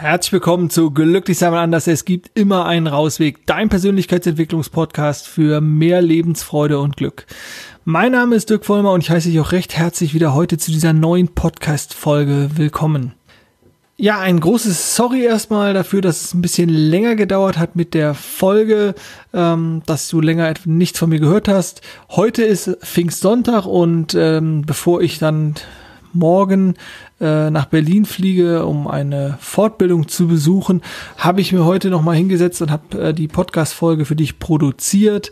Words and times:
Herzlich 0.00 0.32
willkommen 0.32 0.70
zu 0.70 0.92
Glücklich 0.92 1.36
sein 1.36 1.52
mal 1.52 1.62
anders. 1.62 1.86
Es 1.86 2.06
gibt 2.06 2.30
immer 2.32 2.64
einen 2.64 2.86
Rausweg. 2.86 3.44
Dein 3.44 3.68
Persönlichkeitsentwicklungspodcast 3.68 5.28
für 5.28 5.60
mehr 5.60 6.00
Lebensfreude 6.00 6.78
und 6.78 6.96
Glück. 6.96 7.26
Mein 7.84 8.12
Name 8.12 8.34
ist 8.34 8.48
Dirk 8.48 8.64
Vollmer 8.64 8.92
und 8.92 9.02
ich 9.02 9.10
heiße 9.10 9.28
dich 9.28 9.38
auch 9.40 9.52
recht 9.52 9.76
herzlich 9.76 10.14
wieder 10.14 10.32
heute 10.32 10.56
zu 10.56 10.70
dieser 10.70 10.94
neuen 10.94 11.28
Podcast-Folge 11.28 12.52
willkommen. 12.54 13.12
Ja, 13.98 14.18
ein 14.20 14.40
großes 14.40 14.96
Sorry 14.96 15.22
erstmal 15.22 15.74
dafür, 15.74 16.00
dass 16.00 16.24
es 16.24 16.32
ein 16.32 16.40
bisschen 16.40 16.70
länger 16.70 17.14
gedauert 17.14 17.58
hat 17.58 17.76
mit 17.76 17.92
der 17.92 18.14
Folge, 18.14 18.94
ähm, 19.34 19.82
dass 19.84 20.08
du 20.08 20.22
länger 20.22 20.54
nichts 20.64 20.98
von 20.98 21.10
mir 21.10 21.20
gehört 21.20 21.46
hast. 21.46 21.82
Heute 22.08 22.42
ist 22.42 22.74
Pfingstsonntag 22.82 23.66
und 23.66 24.14
ähm, 24.14 24.62
bevor 24.62 25.02
ich 25.02 25.18
dann 25.18 25.56
morgen 26.14 26.74
äh, 27.20 27.50
nach 27.50 27.66
Berlin 27.66 28.04
fliege, 28.04 28.64
um 28.64 28.88
eine 28.88 29.36
Fortbildung 29.40 30.08
zu 30.08 30.28
besuchen, 30.28 30.82
habe 31.18 31.40
ich 31.40 31.52
mir 31.52 31.64
heute 31.64 31.90
noch 31.90 32.02
mal 32.02 32.16
hingesetzt 32.16 32.62
und 32.62 32.70
habe 32.70 33.08
äh, 33.08 33.14
die 33.14 33.28
Podcast-Folge 33.28 34.04
für 34.04 34.16
dich 34.16 34.38
produziert. 34.38 35.30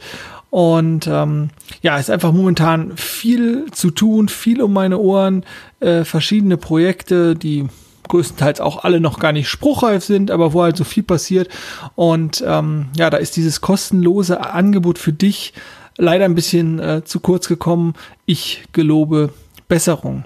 Und 0.51 1.07
ähm, 1.07 1.51
ja, 1.83 1.99
ist 1.99 2.11
einfach 2.11 2.33
momentan 2.33 2.97
viel 2.97 3.71
zu 3.73 3.91
tun, 3.91 4.29
viel 4.29 4.63
um 4.63 4.73
meine 4.73 4.99
Ohren, 4.99 5.45
äh, 5.81 6.05
verschiedene 6.05 6.57
Projekte, 6.57 7.37
die 7.37 7.69
größtenteils 8.09 8.61
auch 8.61 8.85
alle 8.85 9.01
noch 9.01 9.19
gar 9.19 9.33
nicht 9.33 9.49
spruchreif 9.49 10.03
sind, 10.03 10.31
aber 10.31 10.55
wo 10.55 10.63
halt 10.63 10.77
so 10.77 10.85
viel 10.85 11.03
passiert. 11.03 11.49
Und 11.95 12.43
ähm, 12.47 12.87
ja, 12.97 13.11
da 13.11 13.19
ist 13.19 13.37
dieses 13.37 13.61
kostenlose 13.61 14.41
Angebot 14.53 14.99
für 14.99 15.13
dich 15.13 15.53
leider 15.99 16.25
ein 16.25 16.35
bisschen 16.35 16.79
äh, 16.79 17.05
zu 17.05 17.21
kurz 17.21 17.49
gekommen. 17.49 17.95
Ich 18.25 18.65
gelobe 18.73 19.31
Besserung. 19.69 20.25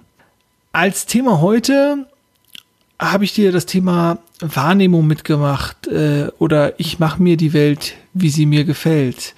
Als 0.73 1.05
Thema 1.05 1.43
heute 1.43 2.07
habe 2.99 3.25
ich 3.25 3.35
dir 3.35 3.53
das 3.53 3.67
Thema 3.67 4.19
Wahrnehmung 4.41 5.07
mitgemacht 5.07 5.87
äh, 5.87 6.29
oder 6.39 6.81
ich 6.81 6.99
mache 6.99 7.23
mir 7.23 7.37
die 7.37 7.53
Welt, 7.53 7.95
wie 8.15 8.31
sie 8.31 8.47
mir 8.47 8.65
gefällt. 8.65 9.35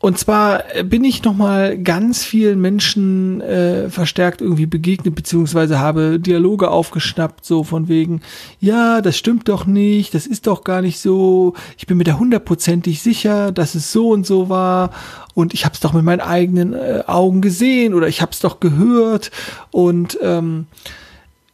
Und 0.00 0.16
zwar 0.16 0.62
bin 0.84 1.02
ich 1.02 1.24
nochmal 1.24 1.76
ganz 1.76 2.22
vielen 2.22 2.60
Menschen 2.60 3.40
äh, 3.40 3.90
verstärkt 3.90 4.40
irgendwie 4.40 4.66
begegnet, 4.66 5.16
beziehungsweise 5.16 5.80
habe 5.80 6.20
Dialoge 6.20 6.70
aufgeschnappt, 6.70 7.44
so 7.44 7.64
von 7.64 7.88
wegen, 7.88 8.20
ja, 8.60 9.00
das 9.00 9.18
stimmt 9.18 9.48
doch 9.48 9.66
nicht, 9.66 10.14
das 10.14 10.28
ist 10.28 10.46
doch 10.46 10.62
gar 10.62 10.82
nicht 10.82 11.00
so, 11.00 11.54
ich 11.76 11.88
bin 11.88 11.98
mir 11.98 12.04
da 12.04 12.16
hundertprozentig 12.16 13.02
sicher, 13.02 13.50
dass 13.50 13.74
es 13.74 13.90
so 13.90 14.10
und 14.10 14.24
so 14.24 14.48
war 14.48 14.92
und 15.34 15.52
ich 15.52 15.64
habe 15.64 15.74
es 15.74 15.80
doch 15.80 15.92
mit 15.92 16.04
meinen 16.04 16.20
eigenen 16.20 16.74
äh, 16.74 17.02
Augen 17.08 17.40
gesehen 17.40 17.92
oder 17.92 18.06
ich 18.06 18.22
habe 18.22 18.30
es 18.30 18.38
doch 18.38 18.60
gehört. 18.60 19.32
Und 19.72 20.16
ähm, 20.22 20.66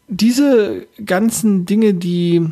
diese 0.09 0.87
ganzen 1.05 1.65
Dinge, 1.65 1.95
die 1.95 2.47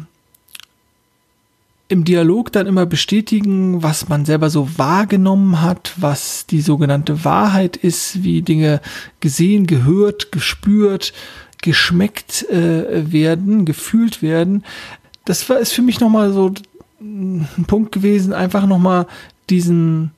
im 1.93 2.05
Dialog 2.05 2.51
dann 2.51 2.67
immer 2.67 2.87
bestätigen, 2.87 3.83
was 3.83 4.09
man 4.09 4.25
selber 4.25 4.49
so 4.49 4.79
wahrgenommen 4.79 5.61
hat, 5.61 5.93
was 5.99 6.47
die 6.47 6.63
sogenannte 6.63 7.25
Wahrheit 7.25 7.77
ist, 7.77 8.25
wie 8.25 8.41
Dinge 8.41 8.81
gesehen, 9.21 9.67
gehört, 9.67 10.33
gespürt, 10.33 11.13
geschmeckt 11.61 12.49
äh, 12.49 13.13
werden, 13.13 13.67
gefühlt 13.67 14.23
werden. 14.23 14.65
Das 15.27 15.49
war 15.51 15.59
ist 15.59 15.73
für 15.73 15.83
mich 15.83 16.01
nochmal 16.01 16.33
so 16.33 16.55
ein 17.01 17.47
Punkt 17.67 17.93
gewesen, 17.93 18.33
einfach 18.33 18.67
nochmal 18.67 19.07
diesen 19.51 20.13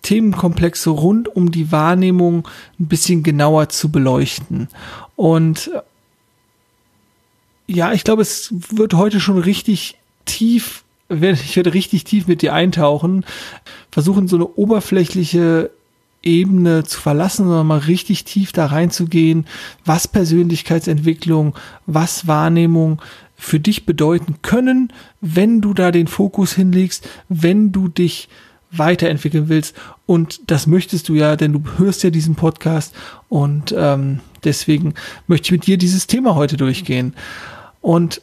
Themenkomplex 0.00 0.86
rund 0.86 1.28
um 1.28 1.50
die 1.50 1.70
Wahrnehmung 1.70 2.48
ein 2.78 2.86
bisschen 2.86 3.22
genauer 3.22 3.68
zu 3.68 3.92
beleuchten. 3.92 4.68
Und 5.16 5.70
ja, 7.66 7.92
ich 7.92 8.04
glaube, 8.04 8.22
es 8.22 8.54
wird 8.70 8.94
heute 8.94 9.20
schon 9.20 9.38
richtig 9.38 9.98
tief 10.24 10.82
ich 11.10 11.56
werde 11.56 11.74
richtig 11.74 12.04
tief 12.04 12.26
mit 12.26 12.42
dir 12.42 12.54
eintauchen, 12.54 13.24
versuchen 13.90 14.28
so 14.28 14.36
eine 14.36 14.46
oberflächliche 14.46 15.70
Ebene 16.22 16.84
zu 16.84 17.00
verlassen, 17.00 17.46
sondern 17.46 17.66
mal 17.66 17.78
richtig 17.78 18.24
tief 18.24 18.52
da 18.52 18.66
reinzugehen, 18.66 19.46
was 19.84 20.06
Persönlichkeitsentwicklung, 20.06 21.54
was 21.86 22.26
Wahrnehmung 22.26 23.00
für 23.36 23.58
dich 23.58 23.86
bedeuten 23.86 24.36
können, 24.42 24.92
wenn 25.22 25.62
du 25.62 25.72
da 25.72 25.90
den 25.90 26.06
Fokus 26.06 26.52
hinlegst, 26.52 27.08
wenn 27.28 27.72
du 27.72 27.88
dich 27.88 28.28
weiterentwickeln 28.70 29.48
willst. 29.48 29.74
Und 30.06 30.50
das 30.50 30.66
möchtest 30.66 31.08
du 31.08 31.14
ja, 31.14 31.36
denn 31.36 31.52
du 31.52 31.62
hörst 31.78 32.02
ja 32.02 32.10
diesen 32.10 32.34
Podcast 32.34 32.94
und 33.28 33.74
ähm, 33.76 34.20
deswegen 34.44 34.94
möchte 35.26 35.46
ich 35.46 35.52
mit 35.52 35.66
dir 35.66 35.78
dieses 35.78 36.06
Thema 36.06 36.34
heute 36.34 36.56
durchgehen. 36.56 37.14
Und 37.80 38.20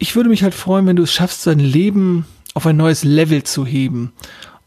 ich 0.00 0.16
würde 0.16 0.30
mich 0.30 0.42
halt 0.42 0.54
freuen, 0.54 0.86
wenn 0.86 0.96
du 0.96 1.04
es 1.04 1.12
schaffst, 1.12 1.46
dein 1.46 1.60
Leben 1.60 2.24
auf 2.54 2.66
ein 2.66 2.76
neues 2.76 3.04
Level 3.04 3.44
zu 3.44 3.64
heben. 3.64 4.12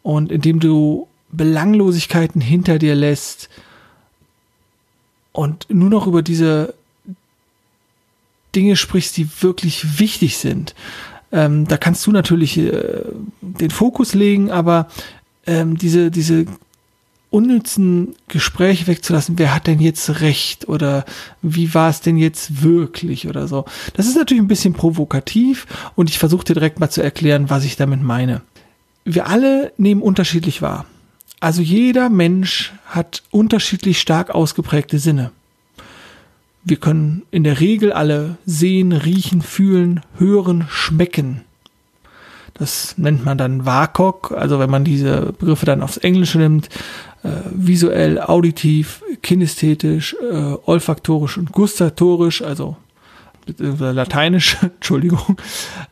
Und 0.03 0.31
indem 0.31 0.59
du 0.59 1.07
Belanglosigkeiten 1.31 2.39
hinter 2.39 2.77
dir 2.77 2.95
lässt 2.95 3.49
und 5.31 5.66
nur 5.69 5.89
noch 5.89 6.05
über 6.05 6.21
diese 6.21 6.75
Dinge 8.55 8.75
sprichst, 8.75 9.17
die 9.17 9.27
wirklich 9.41 9.99
wichtig 9.99 10.38
sind. 10.38 10.75
Ähm, 11.31 11.67
da 11.67 11.77
kannst 11.77 12.05
du 12.05 12.11
natürlich 12.11 12.57
äh, 12.59 13.01
den 13.41 13.71
Fokus 13.71 14.13
legen, 14.13 14.51
aber 14.51 14.88
ähm, 15.47 15.79
diese, 15.79 16.11
diese 16.11 16.45
unnützen 17.33 18.16
Gespräche 18.27 18.85
wegzulassen, 18.85 19.39
wer 19.39 19.55
hat 19.55 19.66
denn 19.66 19.79
jetzt 19.79 20.21
recht 20.21 20.69
oder 20.69 21.03
wie 21.41 21.73
war 21.73 21.89
es 21.89 21.99
denn 21.99 22.16
jetzt 22.16 22.61
wirklich 22.61 23.27
oder 23.27 23.47
so. 23.47 23.66
Das 23.95 24.05
ist 24.05 24.16
natürlich 24.16 24.44
ein 24.44 24.47
bisschen 24.47 24.75
provokativ 24.75 25.66
und 25.95 26.11
ich 26.11 26.19
versuche 26.19 26.45
dir 26.45 26.53
direkt 26.53 26.79
mal 26.79 26.91
zu 26.91 27.01
erklären, 27.01 27.49
was 27.49 27.66
ich 27.66 27.75
damit 27.75 28.03
meine. 28.03 28.41
Wir 29.03 29.27
alle 29.27 29.73
nehmen 29.77 30.03
unterschiedlich 30.03 30.61
wahr. 30.61 30.85
Also 31.39 31.63
jeder 31.63 32.09
Mensch 32.09 32.71
hat 32.85 33.23
unterschiedlich 33.31 34.00
stark 34.00 34.29
ausgeprägte 34.29 35.00
Sinne. 35.00 35.31
Wir 36.63 36.77
können 36.77 37.23
in 37.31 37.44
der 37.44 37.59
Regel 37.59 37.91
alle 37.91 38.38
sehen, 38.45 38.91
riechen, 38.91 39.41
fühlen, 39.41 40.01
hören, 40.19 40.67
schmecken. 40.69 41.41
Das 42.53 42.95
nennt 42.97 43.25
man 43.25 43.39
dann 43.39 43.65
WAKOK, 43.65 44.31
also 44.31 44.59
wenn 44.59 44.69
man 44.69 44.83
diese 44.83 45.33
Begriffe 45.38 45.65
dann 45.65 45.81
aufs 45.81 45.97
Englische 45.97 46.38
nimmt, 46.38 46.69
äh, 47.23 47.29
visuell, 47.51 48.19
auditiv, 48.19 49.01
kinästhetisch, 49.22 50.16
äh, 50.22 50.56
olfaktorisch 50.66 51.38
und 51.38 51.51
gustatorisch, 51.51 52.41
also 52.41 52.78
lateinisch, 53.57 54.57
Entschuldigung. 54.61 55.38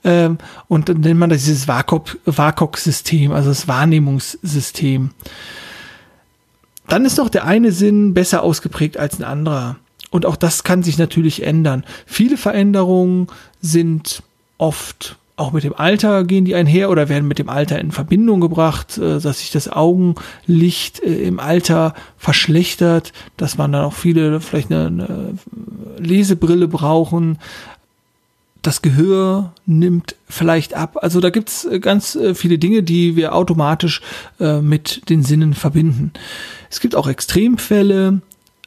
Ähm, 0.03 0.37
und 0.67 0.89
dann 0.89 0.99
nennt 1.01 1.19
man 1.19 1.29
das 1.29 1.45
dieses 1.45 1.67
WAKOK-System, 1.67 3.31
also 3.31 3.49
das 3.49 3.67
Wahrnehmungssystem. 3.67 5.11
Dann 6.87 7.05
ist 7.05 7.19
doch 7.19 7.29
der 7.29 7.45
eine 7.45 7.71
Sinn 7.71 8.13
besser 8.13 8.43
ausgeprägt 8.43 8.97
als 8.97 9.19
ein 9.19 9.23
anderer. 9.23 9.77
Und 10.09 10.25
auch 10.25 10.35
das 10.35 10.63
kann 10.63 10.83
sich 10.83 10.97
natürlich 10.97 11.43
ändern. 11.43 11.85
Viele 12.05 12.35
Veränderungen 12.35 13.27
sind 13.61 14.23
oft 14.57 15.17
auch 15.41 15.51
mit 15.51 15.63
dem 15.63 15.73
Alter 15.73 16.23
gehen 16.23 16.45
die 16.45 16.55
einher 16.55 16.89
oder 16.89 17.09
werden 17.09 17.27
mit 17.27 17.39
dem 17.39 17.49
Alter 17.49 17.79
in 17.79 17.91
Verbindung 17.91 18.39
gebracht, 18.39 18.97
äh, 18.97 19.19
dass 19.19 19.39
sich 19.39 19.51
das 19.51 19.67
Augenlicht 19.67 21.03
äh, 21.03 21.23
im 21.23 21.39
Alter 21.39 21.93
verschlechtert, 22.17 23.11
dass 23.37 23.57
man 23.57 23.71
dann 23.71 23.83
auch 23.83 23.93
viele 23.93 24.39
vielleicht 24.39 24.71
eine, 24.71 24.87
eine 24.87 25.37
Lesebrille 25.97 26.67
brauchen. 26.67 27.39
Das 28.61 28.83
Gehör 28.83 29.53
nimmt 29.65 30.15
vielleicht 30.29 30.75
ab. 30.75 30.97
Also 31.01 31.19
da 31.19 31.31
gibt's 31.31 31.65
äh, 31.65 31.79
ganz 31.79 32.17
viele 32.35 32.59
Dinge, 32.59 32.83
die 32.83 33.15
wir 33.15 33.35
automatisch 33.35 34.01
mit 34.39 35.09
den 35.09 35.23
Sinnen 35.23 35.53
verbinden. 35.53 36.13
Es 36.69 36.79
gibt 36.79 36.95
auch 36.95 37.07
Extremfälle, 37.07 38.21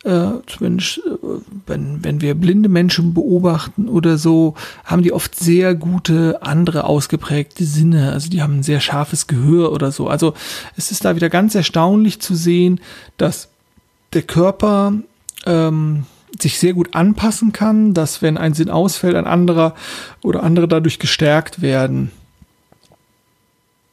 äh, 0.04 0.40
zumindest 0.46 0.98
äh, 0.98 1.18
wenn, 1.66 2.04
wenn 2.04 2.20
wir 2.20 2.34
blinde 2.34 2.68
Menschen 2.68 3.14
beobachten 3.14 3.88
oder 3.88 4.18
so, 4.18 4.54
haben 4.84 5.02
die 5.02 5.12
oft 5.12 5.34
sehr 5.34 5.74
gute 5.74 6.42
andere 6.42 6.84
ausgeprägte 6.84 7.64
Sinne. 7.64 8.12
Also 8.12 8.28
die 8.28 8.42
haben 8.42 8.58
ein 8.58 8.62
sehr 8.62 8.80
scharfes 8.80 9.26
Gehör 9.26 9.72
oder 9.72 9.92
so. 9.92 10.08
Also 10.08 10.34
es 10.76 10.90
ist 10.90 11.04
da 11.04 11.16
wieder 11.16 11.30
ganz 11.30 11.54
erstaunlich 11.54 12.20
zu 12.20 12.34
sehen, 12.34 12.80
dass 13.16 13.48
der 14.12 14.22
Körper 14.22 14.92
ähm, 15.46 16.04
sich 16.40 16.58
sehr 16.58 16.74
gut 16.74 16.94
anpassen 16.94 17.52
kann, 17.52 17.94
dass 17.94 18.20
wenn 18.20 18.36
ein 18.36 18.54
Sinn 18.54 18.70
ausfällt, 18.70 19.16
ein 19.16 19.26
anderer 19.26 19.74
oder 20.22 20.42
andere 20.42 20.68
dadurch 20.68 20.98
gestärkt 20.98 21.62
werden. 21.62 22.10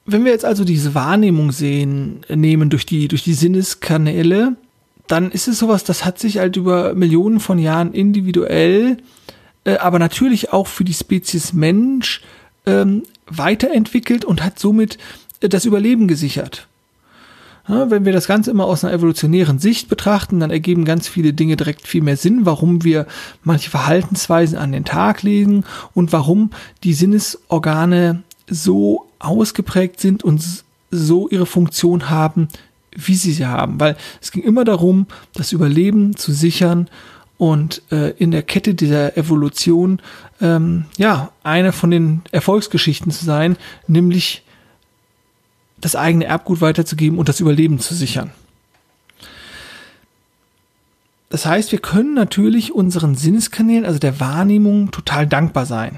Wenn 0.05 0.25
wir 0.25 0.31
jetzt 0.31 0.45
also 0.45 0.65
diese 0.65 0.95
Wahrnehmung 0.95 1.51
sehen, 1.51 2.25
nehmen 2.27 2.69
durch 2.69 2.85
die, 2.85 3.07
durch 3.07 3.23
die 3.23 3.35
Sinneskanäle, 3.35 4.57
dann 5.07 5.31
ist 5.31 5.47
es 5.47 5.59
sowas, 5.59 5.83
das 5.83 6.05
hat 6.05 6.19
sich 6.19 6.37
halt 6.37 6.55
über 6.55 6.93
Millionen 6.93 7.39
von 7.39 7.59
Jahren 7.59 7.93
individuell, 7.93 8.97
äh, 9.63 9.77
aber 9.77 9.99
natürlich 9.99 10.53
auch 10.53 10.67
für 10.67 10.83
die 10.83 10.93
Spezies 10.93 11.53
Mensch 11.53 12.21
ähm, 12.65 13.03
weiterentwickelt 13.27 14.25
und 14.25 14.43
hat 14.43 14.59
somit 14.59 14.97
äh, 15.41 15.49
das 15.49 15.65
Überleben 15.65 16.07
gesichert. 16.07 16.67
wenn 17.67 18.05
wir 18.05 18.11
das 18.11 18.27
Ganze 18.27 18.49
immer 18.49 18.65
aus 18.65 18.83
einer 18.83 18.93
evolutionären 18.93 19.59
Sicht 19.59 19.87
betrachten, 19.87 20.39
dann 20.39 20.49
ergeben 20.49 20.83
ganz 20.83 21.07
viele 21.07 21.31
Dinge 21.31 21.55
direkt 21.55 21.87
viel 21.87 22.01
mehr 22.01 22.17
Sinn, 22.17 22.45
warum 22.45 22.83
wir 22.83 23.05
manche 23.43 23.69
Verhaltensweisen 23.69 24.57
an 24.57 24.71
den 24.71 24.83
Tag 24.83 25.21
legen 25.21 25.63
und 25.93 26.11
warum 26.11 26.49
die 26.83 26.93
Sinnesorgane 26.93 28.23
so 28.49 29.05
ausgeprägt 29.19 30.01
sind 30.01 30.23
und 30.23 30.43
so 30.89 31.29
ihre 31.29 31.45
Funktion 31.45 32.09
haben, 32.09 32.49
wie 32.95 33.15
sie 33.15 33.31
sie 33.31 33.45
haben. 33.45 33.79
Weil 33.79 33.95
es 34.21 34.31
ging 34.31 34.43
immer 34.43 34.65
darum, 34.65 35.07
das 35.33 35.51
Überleben 35.51 36.15
zu 36.15 36.31
sichern 36.31 36.89
und 37.37 37.81
äh, 37.91 38.11
in 38.11 38.31
der 38.31 38.43
Kette 38.43 38.75
dieser 38.75 39.17
Evolution 39.17 40.01
ähm, 40.41 40.85
ja 40.97 41.31
eine 41.43 41.71
von 41.71 41.89
den 41.89 42.21
Erfolgsgeschichten 42.31 43.11
zu 43.11 43.25
sein, 43.25 43.57
nämlich 43.87 44.43
das 45.79 45.95
eigene 45.95 46.25
Erbgut 46.25 46.61
weiterzugeben 46.61 47.17
und 47.17 47.29
das 47.29 47.39
Überleben 47.39 47.79
zu 47.79 47.95
sichern. 47.95 48.31
Das 51.29 51.45
heißt, 51.45 51.71
wir 51.71 51.79
können 51.79 52.13
natürlich 52.13 52.73
unseren 52.73 53.15
Sinneskanälen, 53.15 53.85
also 53.85 53.97
der 53.97 54.19
Wahrnehmung, 54.19 54.91
total 54.91 55.25
dankbar 55.25 55.65
sein. 55.65 55.97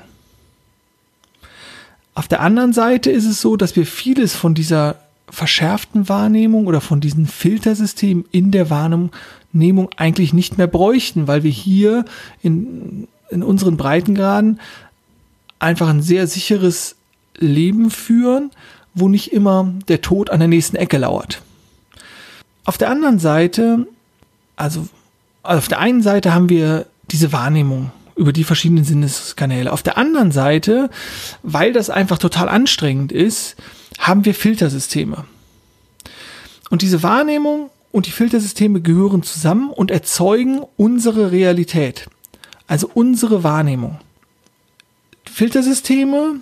Auf 2.13 2.27
der 2.27 2.41
anderen 2.41 2.71
Seite 2.71 3.09
ist 3.09 3.25
es 3.25 3.41
so, 3.41 3.57
dass 3.57 3.75
wir 3.75 3.87
vieles 3.87 4.35
von 4.35 4.53
dieser 4.53 5.02
verschärften 5.33 6.07
Wahrnehmung 6.09 6.67
oder 6.67 6.81
von 6.81 7.01
diesen 7.01 7.25
Filtersystemen 7.27 8.25
in 8.31 8.51
der 8.51 8.69
Wahrnehmung 8.69 9.89
eigentlich 9.97 10.33
nicht 10.33 10.57
mehr 10.57 10.67
bräuchten, 10.67 11.27
weil 11.27 11.43
wir 11.43 11.51
hier 11.51 12.05
in, 12.41 13.07
in 13.29 13.43
unseren 13.43 13.75
Breitengraden 13.77 14.59
einfach 15.59 15.89
ein 15.89 16.01
sehr 16.01 16.27
sicheres 16.27 16.95
Leben 17.37 17.89
führen, 17.89 18.51
wo 18.93 19.07
nicht 19.09 19.33
immer 19.33 19.73
der 19.87 20.01
Tod 20.01 20.29
an 20.29 20.39
der 20.39 20.47
nächsten 20.47 20.75
Ecke 20.75 20.97
lauert. 20.97 21.41
Auf 22.65 22.77
der 22.77 22.89
anderen 22.89 23.19
Seite, 23.19 23.87
also, 24.55 24.87
also 25.41 25.57
auf 25.57 25.67
der 25.67 25.79
einen 25.79 26.01
Seite 26.01 26.33
haben 26.33 26.49
wir 26.49 26.85
diese 27.11 27.33
Wahrnehmung 27.33 27.91
über 28.15 28.31
die 28.31 28.43
verschiedenen 28.43 28.83
Sinneskanäle. 28.83 29.71
Auf 29.71 29.81
der 29.81 29.97
anderen 29.97 30.31
Seite, 30.31 30.89
weil 31.41 31.73
das 31.73 31.89
einfach 31.89 32.19
total 32.19 32.47
anstrengend 32.47 33.11
ist, 33.11 33.55
haben 33.99 34.25
wir 34.25 34.33
Filtersysteme. 34.33 35.25
Und 36.69 36.81
diese 36.81 37.03
Wahrnehmung 37.03 37.69
und 37.91 38.07
die 38.07 38.11
Filtersysteme 38.11 38.81
gehören 38.81 39.23
zusammen 39.23 39.69
und 39.69 39.91
erzeugen 39.91 40.61
unsere 40.77 41.31
Realität. 41.31 42.09
Also 42.67 42.89
unsere 42.93 43.43
Wahrnehmung. 43.43 43.99
Filtersysteme 45.25 46.39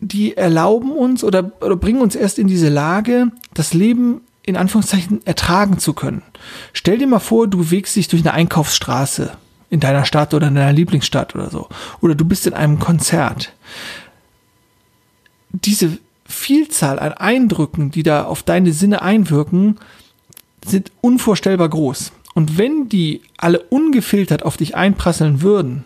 die 0.00 0.36
erlauben 0.36 0.92
uns 0.92 1.24
oder, 1.24 1.52
oder 1.60 1.76
bringen 1.76 2.00
uns 2.00 2.14
erst 2.14 2.38
in 2.38 2.46
diese 2.46 2.68
Lage, 2.68 3.28
das 3.54 3.74
Leben 3.74 4.20
in 4.42 4.56
Anführungszeichen 4.56 5.26
ertragen 5.26 5.78
zu 5.78 5.92
können. 5.92 6.22
Stell 6.72 6.98
dir 6.98 7.06
mal 7.06 7.18
vor, 7.18 7.48
du 7.48 7.58
bewegst 7.58 7.96
dich 7.96 8.08
durch 8.08 8.22
eine 8.22 8.32
Einkaufsstraße 8.32 9.32
in 9.70 9.80
deiner 9.80 10.04
Stadt 10.04 10.32
oder 10.32 10.48
in 10.48 10.54
deiner 10.54 10.72
Lieblingsstadt 10.72 11.34
oder 11.34 11.50
so. 11.50 11.68
Oder 12.00 12.14
du 12.14 12.24
bist 12.24 12.46
in 12.46 12.54
einem 12.54 12.78
Konzert. 12.78 13.52
Diese 15.50 15.98
Vielzahl 16.28 16.98
an 16.98 17.14
Eindrücken, 17.14 17.90
die 17.90 18.02
da 18.02 18.24
auf 18.24 18.42
deine 18.42 18.72
Sinne 18.72 19.00
einwirken, 19.00 19.78
sind 20.64 20.92
unvorstellbar 21.00 21.70
groß. 21.70 22.12
Und 22.34 22.58
wenn 22.58 22.88
die 22.88 23.22
alle 23.38 23.60
ungefiltert 23.60 24.44
auf 24.44 24.58
dich 24.58 24.76
einprasseln 24.76 25.40
würden, 25.40 25.84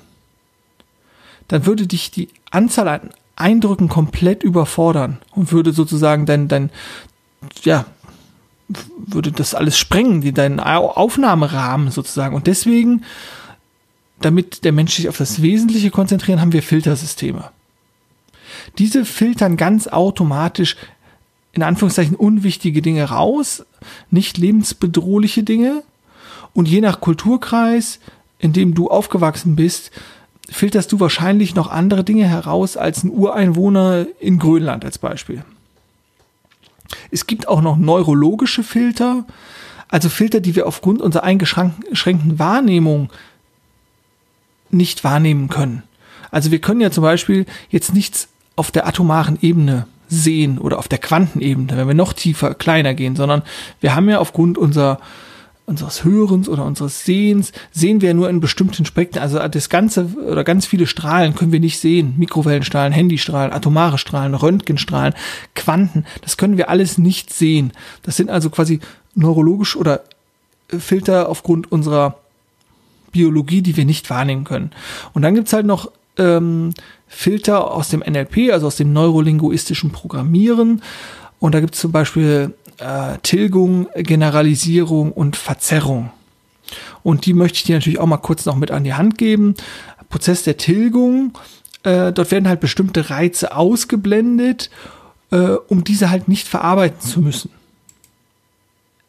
dann 1.47 1.65
würde 1.65 1.87
dich 1.87 2.11
die 2.11 2.29
Anzahl 2.51 2.89
an 2.89 3.11
Eindrücken 3.37 3.89
komplett 3.89 4.43
überfordern 4.43 5.19
und 5.31 5.53
würde 5.53 5.73
sozusagen 5.73 6.27
dein, 6.27 6.49
dein, 6.49 6.71
ja, 7.63 7.87
würde 8.97 9.31
das 9.31 9.55
alles 9.55 9.79
sprengen, 9.79 10.35
deinen 10.35 10.61
Aufnahmerahmen 10.61 11.91
sozusagen. 11.91 12.35
Und 12.35 12.49
deswegen, 12.49 13.05
damit 14.21 14.65
der 14.65 14.73
Mensch 14.73 14.97
sich 14.97 15.09
auf 15.09 15.19
das 15.19 15.41
Wesentliche 15.41 15.91
konzentrieren, 15.91 16.41
haben 16.41 16.53
wir 16.53 16.63
Filtersysteme. 16.63 17.51
Diese 18.79 19.05
filtern 19.05 19.57
ganz 19.57 19.89
automatisch 19.89 20.77
in 21.53 21.63
Anführungszeichen 21.63 22.17
unwichtige 22.17 22.83
Dinge 22.83 23.05
raus, 23.05 23.65
nicht 24.11 24.39
lebensbedrohliche 24.39 25.43
Dinge. 25.43 25.83
Und 26.55 26.67
je 26.67 26.81
nach 26.81 27.01
Kulturkreis, 27.01 28.01
in 28.39 28.53
dem 28.53 28.75
du 28.75 28.89
aufgewachsen 28.89 29.55
bist, 29.55 29.91
filterst 30.49 30.93
du 30.93 31.01
wahrscheinlich 31.01 31.55
noch 31.55 31.71
andere 31.71 32.05
Dinge 32.05 32.27
heraus 32.27 32.77
als 32.77 33.05
ein 33.05 33.11
Ureinwohner 33.11 34.07
in 34.19 34.39
Grönland 34.39 34.85
als 34.85 34.99
Beispiel. 34.99 35.45
Es 37.11 37.27
gibt 37.27 37.49
auch 37.49 37.63
noch 37.63 37.77
neurologische 37.77 38.63
Filter, 38.63 39.25
also 39.89 40.09
Filter, 40.09 40.41
die 40.41 40.57
wir 40.57 40.67
aufgrund 40.67 41.03
unserer 41.03 41.25
eingeschränkten 41.25 42.39
Wahrnehmung 42.39 43.11
nicht 44.71 45.05
wahrnehmen 45.05 45.49
können. 45.49 45.83
Also 46.31 46.51
wir 46.51 46.61
können 46.61 46.81
ja 46.81 46.91
zum 46.91 47.03
Beispiel 47.03 47.45
jetzt 47.69 47.93
nichts 47.93 48.29
auf 48.57 48.71
der 48.71 48.87
atomaren 48.87 49.39
Ebene 49.41 49.87
sehen 50.09 50.59
oder 50.59 50.79
auf 50.79 50.89
der 50.89 50.99
Quantenebene, 50.99 51.77
wenn 51.77 51.89
wir 51.89 51.95
noch 51.95 52.13
tiefer, 52.13 52.55
kleiner 52.55 52.95
gehen, 52.95 53.17
sondern 53.17 53.43
wir 53.81 53.95
haben 53.95 54.09
ja 54.09 54.19
aufgrund 54.19 54.59
unserer 54.59 54.99
unseres 55.65 56.05
Hörens 56.05 56.49
oder 56.49 56.65
unseres 56.65 57.05
Sehens 57.05 57.53
sehen 57.71 58.01
wir 58.01 58.15
nur 58.15 58.29
in 58.29 58.41
bestimmten 58.41 58.85
Spektren. 58.85 59.23
Also 59.23 59.39
das 59.39 59.69
ganze 59.69 60.07
oder 60.07 60.45
ganz 60.45 60.67
viele 60.67 60.87
Strahlen 60.87 61.35
können 61.35 61.53
wir 61.53 61.61
nicht 61.61 61.79
sehen. 61.79 62.15
Mikrowellenstrahlen, 62.19 62.93
Handystrahlen, 62.93 63.53
atomare 63.53 63.97
Strahlen, 63.97 64.35
Röntgenstrahlen, 64.35 65.15
Quanten. 65.55 66.05
Das 66.21 66.37
können 66.37 66.57
wir 66.57 66.69
alles 66.69 66.99
nicht 66.99 67.33
sehen. 67.33 67.73
Das 68.03 68.17
sind 68.17 68.29
also 68.29 68.51
quasi 68.51 68.81
neurologisch 69.15 69.77
oder 69.77 70.03
Filter 70.69 71.29
aufgrund 71.29 71.71
unserer 71.71 72.19
Biologie, 73.13 73.63
die 73.63 73.77
wir 73.77 73.85
nicht 73.85 74.11
wahrnehmen 74.11 74.45
können. 74.45 74.73
Und 75.13 75.23
dann 75.23 75.35
gibt's 75.35 75.53
halt 75.53 75.67
noch 75.67 75.91
ähm, 76.19 76.75
Filter 77.15 77.71
aus 77.71 77.91
dem 77.91 78.01
NLP, 78.01 78.53
also 78.53 78.67
aus 78.67 78.77
dem 78.77 78.93
neurolinguistischen 78.93 79.93
Programmieren. 79.93 80.83
Und 81.39 81.55
da 81.55 81.61
gibt's 81.61 81.79
zum 81.79 81.93
Beispiel 81.93 82.55
äh, 82.79 83.19
Tilgung, 83.23 83.87
Generalisierung 83.95 85.13
und 85.13 85.37
Verzerrung. 85.37 86.11
Und 87.03 87.27
die 87.27 87.35
möchte 87.35 87.59
ich 87.59 87.65
dir 87.65 87.77
natürlich 87.77 87.99
auch 87.99 88.07
mal 88.07 88.17
kurz 88.17 88.47
noch 88.47 88.57
mit 88.57 88.71
an 88.71 88.85
die 88.85 88.95
Hand 88.95 89.19
geben. 89.19 89.55
Prozess 90.09 90.43
der 90.43 90.57
Tilgung, 90.57 91.33
äh, 91.83 92.13
dort 92.13 92.31
werden 92.31 92.49
halt 92.49 92.61
bestimmte 92.61 93.11
Reize 93.11 93.55
ausgeblendet, 93.55 94.71
äh, 95.31 95.37
um 95.69 95.85
diese 95.85 96.11
halt 96.11 96.29
nicht 96.29 96.49
verarbeiten 96.49 97.01
zu 97.01 97.21
müssen. 97.21 97.51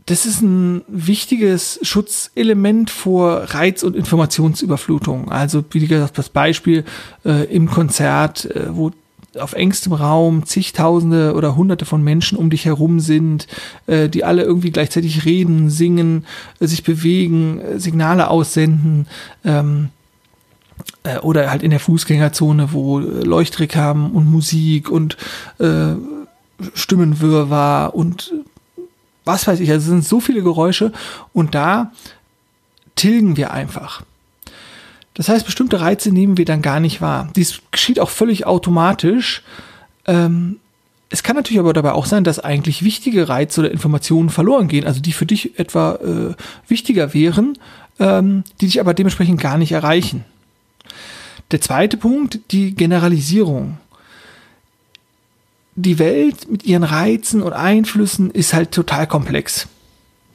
Das 0.06 0.26
ist 0.26 0.42
ein 0.42 0.82
wichtiges 0.88 1.80
Schutzelement 1.82 2.90
vor 2.90 3.44
Reiz- 3.54 3.84
und 3.84 3.96
Informationsüberflutung. 3.96 5.32
Also, 5.32 5.64
wie 5.72 5.88
gesagt, 5.88 6.18
das 6.18 6.30
Beispiel 6.30 6.84
äh, 7.24 7.46
im 7.46 7.70
Konzert, 7.70 8.46
äh, 8.46 8.76
wo 8.76 8.92
auf 9.40 9.54
engstem 9.54 9.94
Raum 9.94 10.46
zigtausende 10.46 11.34
oder 11.34 11.56
hunderte 11.56 11.86
von 11.86 12.04
Menschen 12.04 12.38
um 12.38 12.50
dich 12.50 12.66
herum 12.66 13.00
sind, 13.00 13.48
äh, 13.88 14.10
die 14.10 14.24
alle 14.24 14.44
irgendwie 14.44 14.72
gleichzeitig 14.72 15.26
reden, 15.26 15.70
singen, 15.70 16.26
äh, 16.60 16.68
sich 16.68 16.84
bewegen, 16.84 17.60
äh, 17.60 17.80
Signale 17.80 18.30
aussenden, 18.30 19.08
ähm, 19.46 19.90
äh, 21.04 21.18
oder 21.20 21.50
halt 21.50 21.64
in 21.64 21.72
der 21.72 21.80
Fußgängerzone, 21.80 22.74
wo 22.74 23.00
Leuchtreklamen 23.00 24.12
und 24.12 24.30
Musik 24.30 24.90
und 24.90 25.18
äh, 25.60 25.94
Stimmenwirrwarr 26.74 27.96
und 27.96 28.34
was 29.26 29.48
weiß 29.48 29.60
ich, 29.60 29.70
also 29.72 29.84
es 29.84 29.90
sind 29.90 30.06
so 30.06 30.20
viele 30.20 30.44
Geräusche 30.44 30.92
und 31.34 31.56
da 31.56 31.92
tilgen 32.96 33.38
wir 33.38 33.52
einfach. 33.52 34.04
Das 35.14 35.30
heißt, 35.30 35.46
bestimmte 35.46 35.80
Reize 35.80 36.12
nehmen 36.12 36.38
wir 36.38 36.46
dann 36.46 36.62
gar 36.62 36.80
nicht 36.80 37.02
wahr. 37.02 37.30
Dies 37.36 37.62
geschieht 37.72 38.00
auch 38.00 38.10
völlig 38.10 38.46
automatisch. 38.46 39.44
Ähm, 40.06 40.58
es 41.10 41.22
kann 41.22 41.36
natürlich 41.36 41.60
aber 41.60 41.74
dabei 41.74 41.92
auch 41.92 42.08
sein, 42.08 42.24
dass 42.24 42.40
eigentlich 42.40 42.84
wichtige 42.84 43.30
Reize 43.30 43.62
oder 43.62 43.72
Informationen 43.72 44.30
verloren 44.30 44.68
gehen, 44.68 44.88
also 44.88 45.00
die 45.00 45.14
für 45.14 45.28
dich 45.28 45.60
etwa 45.60 45.96
äh, 45.96 46.34
wichtiger 46.68 47.14
wären, 47.14 47.58
ähm, 48.00 48.44
die 48.60 48.66
dich 48.66 48.80
aber 48.80 48.96
dementsprechend 48.96 49.40
gar 49.40 49.60
nicht 49.60 49.72
erreichen. 49.72 50.26
Der 51.52 51.62
zweite 51.62 51.98
Punkt, 51.98 52.40
die 52.50 52.74
Generalisierung. 52.74 53.78
Die 55.76 55.98
Welt 56.00 56.50
mit 56.50 56.66
ihren 56.66 56.84
Reizen 56.84 57.42
und 57.42 57.54
Einflüssen 57.54 58.30
ist 58.32 58.54
halt 58.54 58.72
total 58.72 59.08
komplex. 59.08 59.68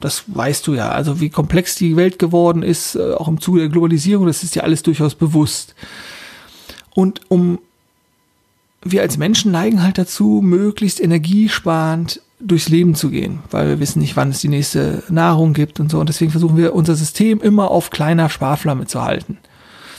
Das 0.01 0.25
weißt 0.27 0.67
du 0.67 0.75
ja. 0.75 0.91
Also 0.91 1.21
wie 1.21 1.31
komplex 1.31 1.75
die 1.77 1.97
Welt 1.97 2.19
geworden 2.19 2.63
ist, 2.63 2.95
äh, 2.95 3.13
auch 3.13 3.29
im 3.29 3.41
Zuge 3.41 3.61
der 3.61 3.69
Globalisierung, 3.69 4.27
das 4.27 4.43
ist 4.43 4.55
ja 4.55 4.63
alles 4.63 4.83
durchaus 4.83 5.15
bewusst. 5.15 5.75
Und 6.95 7.21
um 7.29 7.59
wir 8.83 9.03
als 9.03 9.17
Menschen 9.17 9.53
neigen 9.53 9.83
halt 9.83 9.99
dazu, 9.99 10.41
möglichst 10.43 11.01
energiesparend 11.01 12.21
durchs 12.41 12.69
Leben 12.69 12.95
zu 12.95 13.11
gehen, 13.11 13.41
weil 13.51 13.69
wir 13.69 13.81
wissen 13.81 13.99
nicht, 13.99 14.17
wann 14.17 14.31
es 14.31 14.41
die 14.41 14.49
nächste 14.49 15.03
Nahrung 15.09 15.53
gibt 15.53 15.81
und 15.81 15.91
so. 15.91 15.99
Und 15.99 16.09
deswegen 16.09 16.31
versuchen 16.31 16.57
wir 16.57 16.75
unser 16.75 16.95
System 16.95 17.41
immer 17.41 17.71
auf 17.71 17.91
kleiner 17.91 18.29
Sparflamme 18.29 18.87
zu 18.87 19.03
halten. 19.03 19.39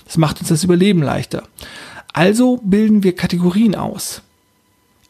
Das 0.05 0.17
macht 0.17 0.39
uns 0.39 0.50
das 0.50 0.63
Überleben 0.63 1.03
leichter. 1.03 1.43
Also 2.13 2.58
bilden 2.63 3.03
wir 3.03 3.15
Kategorien 3.15 3.75
aus. 3.75 4.22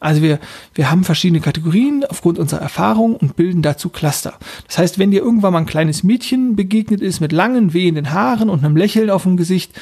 Also 0.00 0.22
wir, 0.22 0.40
wir 0.74 0.90
haben 0.90 1.04
verschiedene 1.04 1.42
Kategorien 1.42 2.04
aufgrund 2.08 2.38
unserer 2.38 2.62
Erfahrung 2.62 3.16
und 3.16 3.36
bilden 3.36 3.60
dazu 3.60 3.90
Cluster. 3.90 4.38
Das 4.66 4.78
heißt, 4.78 4.98
wenn 4.98 5.10
dir 5.10 5.20
irgendwann 5.20 5.52
mal 5.52 5.60
ein 5.60 5.66
kleines 5.66 6.02
Mädchen 6.02 6.56
begegnet 6.56 7.02
ist 7.02 7.20
mit 7.20 7.32
langen, 7.32 7.74
wehenden 7.74 8.10
Haaren 8.10 8.48
und 8.48 8.64
einem 8.64 8.76
Lächeln 8.76 9.10
auf 9.10 9.24
dem 9.24 9.36
Gesicht 9.36 9.78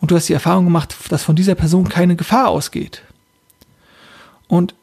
und 0.00 0.10
du 0.10 0.14
hast 0.14 0.28
die 0.28 0.34
Erfahrung 0.34 0.64
gemacht, 0.64 0.94
dass 1.08 1.24
von 1.24 1.36
dieser 1.36 1.54
Person 1.54 1.88
keine 1.88 2.16
Gefahr 2.16 2.48
ausgeht. 2.48 3.02
Und 4.46 4.74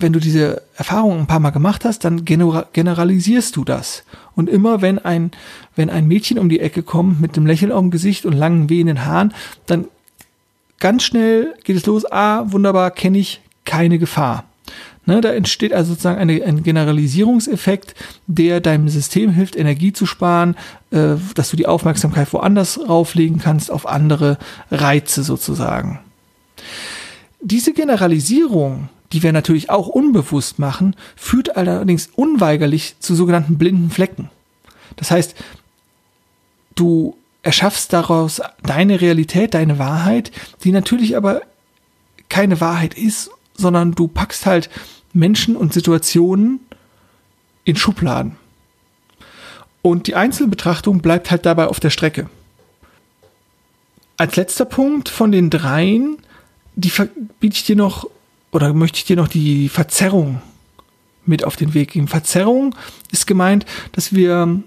wenn 0.00 0.12
du 0.12 0.20
diese 0.20 0.62
Erfahrung 0.76 1.18
ein 1.18 1.26
paar 1.26 1.40
Mal 1.40 1.50
gemacht 1.50 1.84
hast, 1.84 2.04
dann 2.04 2.24
generalisierst 2.24 3.54
du 3.54 3.64
das. 3.64 4.04
Und 4.34 4.48
immer 4.48 4.80
wenn 4.80 4.98
ein, 4.98 5.32
wenn 5.76 5.90
ein 5.90 6.06
Mädchen 6.06 6.38
um 6.38 6.48
die 6.48 6.60
Ecke 6.60 6.82
kommt 6.82 7.20
mit 7.20 7.36
einem 7.36 7.46
Lächeln 7.46 7.72
auf 7.72 7.80
dem 7.80 7.90
Gesicht 7.90 8.24
und 8.24 8.32
langen 8.32 8.70
wehenden 8.70 9.04
Haaren, 9.04 9.34
dann 9.66 9.88
ganz 10.78 11.02
schnell 11.02 11.54
geht 11.64 11.76
es 11.76 11.84
los. 11.84 12.10
Ah, 12.10 12.44
wunderbar, 12.46 12.92
kenne 12.92 13.18
ich, 13.18 13.42
keine 13.68 13.98
Gefahr. 13.98 14.44
Ne, 15.06 15.22
da 15.22 15.32
entsteht 15.32 15.72
also 15.72 15.92
sozusagen 15.92 16.18
eine, 16.18 16.44
ein 16.44 16.62
Generalisierungseffekt, 16.62 17.94
der 18.26 18.60
deinem 18.60 18.90
System 18.90 19.30
hilft, 19.30 19.56
Energie 19.56 19.94
zu 19.94 20.04
sparen, 20.04 20.54
äh, 20.90 21.14
dass 21.34 21.50
du 21.50 21.56
die 21.56 21.66
Aufmerksamkeit 21.66 22.30
woanders 22.34 22.78
rauflegen 22.88 23.38
kannst, 23.38 23.70
auf 23.70 23.88
andere 23.88 24.36
Reize 24.70 25.22
sozusagen. 25.22 26.00
Diese 27.40 27.72
Generalisierung, 27.72 28.90
die 29.12 29.22
wir 29.22 29.32
natürlich 29.32 29.70
auch 29.70 29.86
unbewusst 29.86 30.58
machen, 30.58 30.94
führt 31.16 31.56
allerdings 31.56 32.10
unweigerlich 32.14 32.96
zu 33.00 33.14
sogenannten 33.14 33.56
blinden 33.56 33.90
Flecken. 33.90 34.28
Das 34.96 35.10
heißt, 35.10 35.34
du 36.74 37.16
erschaffst 37.42 37.94
daraus 37.94 38.42
deine 38.62 39.00
Realität, 39.00 39.54
deine 39.54 39.78
Wahrheit, 39.78 40.32
die 40.64 40.72
natürlich 40.72 41.16
aber 41.16 41.40
keine 42.28 42.60
Wahrheit 42.60 42.92
ist 42.92 43.30
sondern 43.58 43.92
du 43.92 44.08
packst 44.08 44.46
halt 44.46 44.70
Menschen 45.12 45.56
und 45.56 45.74
Situationen 45.74 46.60
in 47.64 47.76
Schubladen. 47.76 48.36
Und 49.82 50.06
die 50.06 50.14
Einzelbetrachtung 50.14 51.00
bleibt 51.00 51.30
halt 51.30 51.44
dabei 51.44 51.66
auf 51.66 51.80
der 51.80 51.90
Strecke. 51.90 52.30
Als 54.16 54.36
letzter 54.36 54.64
Punkt 54.64 55.08
von 55.08 55.30
den 55.30 55.50
dreien, 55.50 56.18
die 56.74 56.92
biete 57.40 57.56
ich 57.56 57.64
dir 57.64 57.76
noch 57.76 58.08
oder 58.50 58.72
möchte 58.72 58.98
ich 58.98 59.04
dir 59.04 59.16
noch 59.16 59.28
die 59.28 59.68
Verzerrung 59.68 60.40
mit 61.26 61.44
auf 61.44 61.56
den 61.56 61.74
Weg 61.74 61.92
geben. 61.92 62.08
Verzerrung 62.08 62.74
ist 63.12 63.26
gemeint, 63.26 63.66
dass 63.92 64.14
wir 64.14 64.62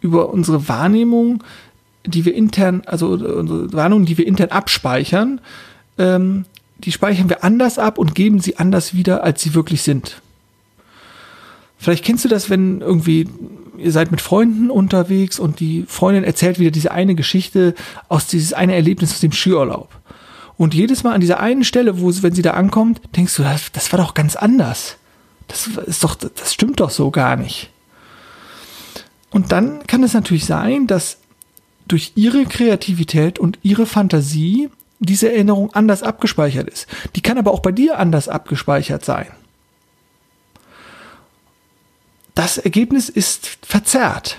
über 0.00 0.30
unsere 0.30 0.68
Wahrnehmung, 0.68 1.42
die 2.04 2.24
wir 2.24 2.34
intern, 2.34 2.82
also 2.86 3.08
unsere 3.08 3.72
Wahrnehmung, 3.72 4.04
die 4.04 4.18
wir 4.18 4.26
intern 4.26 4.50
abspeichern, 4.50 5.40
ähm, 5.98 6.44
die 6.78 6.92
speichern 6.92 7.28
wir 7.28 7.44
anders 7.44 7.78
ab 7.78 7.98
und 7.98 8.14
geben 8.14 8.40
sie 8.40 8.58
anders 8.58 8.94
wieder, 8.94 9.24
als 9.24 9.42
sie 9.42 9.54
wirklich 9.54 9.82
sind. 9.82 10.20
Vielleicht 11.78 12.04
kennst 12.04 12.24
du 12.24 12.28
das, 12.28 12.50
wenn 12.50 12.80
irgendwie 12.80 13.28
ihr 13.78 13.92
seid 13.92 14.10
mit 14.10 14.20
Freunden 14.20 14.70
unterwegs 14.70 15.38
und 15.38 15.60
die 15.60 15.84
Freundin 15.86 16.24
erzählt 16.24 16.58
wieder 16.58 16.70
diese 16.70 16.92
eine 16.92 17.14
Geschichte 17.14 17.74
aus 18.08 18.26
dieses 18.26 18.52
eine 18.52 18.74
Erlebnis 18.74 19.12
aus 19.12 19.20
dem 19.20 19.32
Skiurlaub. 19.32 19.90
Und 20.56 20.74
jedes 20.74 21.04
Mal 21.04 21.12
an 21.12 21.20
dieser 21.20 21.40
einen 21.40 21.64
Stelle, 21.64 22.00
wo 22.00 22.10
wenn 22.22 22.34
sie 22.34 22.42
da 22.42 22.52
ankommt, 22.52 23.00
denkst 23.14 23.36
du, 23.36 23.42
das, 23.42 23.70
das 23.72 23.92
war 23.92 23.98
doch 23.98 24.14
ganz 24.14 24.36
anders. 24.36 24.96
Das 25.48 25.66
ist 25.66 26.02
doch, 26.02 26.14
das 26.14 26.54
stimmt 26.54 26.80
doch 26.80 26.90
so 26.90 27.10
gar 27.10 27.36
nicht. 27.36 27.70
Und 29.30 29.52
dann 29.52 29.86
kann 29.86 30.02
es 30.02 30.14
natürlich 30.14 30.46
sein, 30.46 30.86
dass 30.86 31.18
durch 31.88 32.12
ihre 32.14 32.46
Kreativität 32.46 33.38
und 33.38 33.58
ihre 33.62 33.86
Fantasie 33.86 34.70
diese 34.98 35.30
Erinnerung 35.30 35.72
anders 35.74 36.02
abgespeichert 36.02 36.68
ist. 36.68 36.86
Die 37.14 37.20
kann 37.20 37.38
aber 37.38 37.52
auch 37.52 37.60
bei 37.60 37.72
dir 37.72 37.98
anders 37.98 38.28
abgespeichert 38.28 39.04
sein. 39.04 39.28
Das 42.34 42.58
Ergebnis 42.58 43.08
ist 43.08 43.58
verzerrt, 43.62 44.38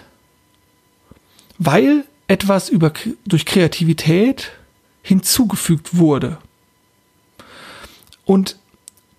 weil 1.57 2.05
etwas 2.27 2.69
über, 2.69 2.93
durch 3.25 3.45
Kreativität 3.45 4.51
hinzugefügt 5.01 5.97
wurde. 5.97 6.37
Und 8.25 8.57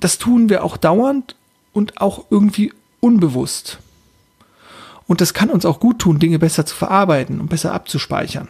das 0.01 0.19
tun 0.19 0.49
wir 0.49 0.63
auch 0.63 0.77
dauernd 0.77 1.35
und 1.73 2.01
auch 2.01 2.27
irgendwie 2.31 2.73
unbewusst. 3.01 3.79
Und 5.07 5.21
das 5.23 5.33
kann 5.33 5.51
uns 5.51 5.65
auch 5.65 5.81
gut 5.81 6.01
tun, 6.01 6.19
Dinge 6.19 6.39
besser 6.39 6.67
zu 6.67 6.77
verarbeiten 6.77 7.41
und 7.41 7.49
besser 7.49 7.73
abzuspeichern. 7.73 8.49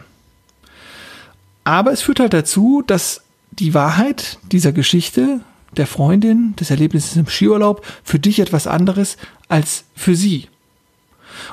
Aber 1.69 1.91
es 1.91 2.01
führt 2.01 2.19
halt 2.19 2.33
dazu, 2.33 2.81
dass 2.85 3.21
die 3.51 3.75
Wahrheit 3.75 4.39
dieser 4.51 4.71
Geschichte, 4.71 5.41
der 5.77 5.85
Freundin, 5.85 6.55
des 6.59 6.71
Erlebnisses 6.71 7.15
im 7.15 7.27
Skiurlaub 7.27 7.85
für 8.03 8.17
dich 8.17 8.39
etwas 8.39 8.65
anderes 8.65 9.17
als 9.49 9.83
für 9.95 10.15
sie. 10.15 10.47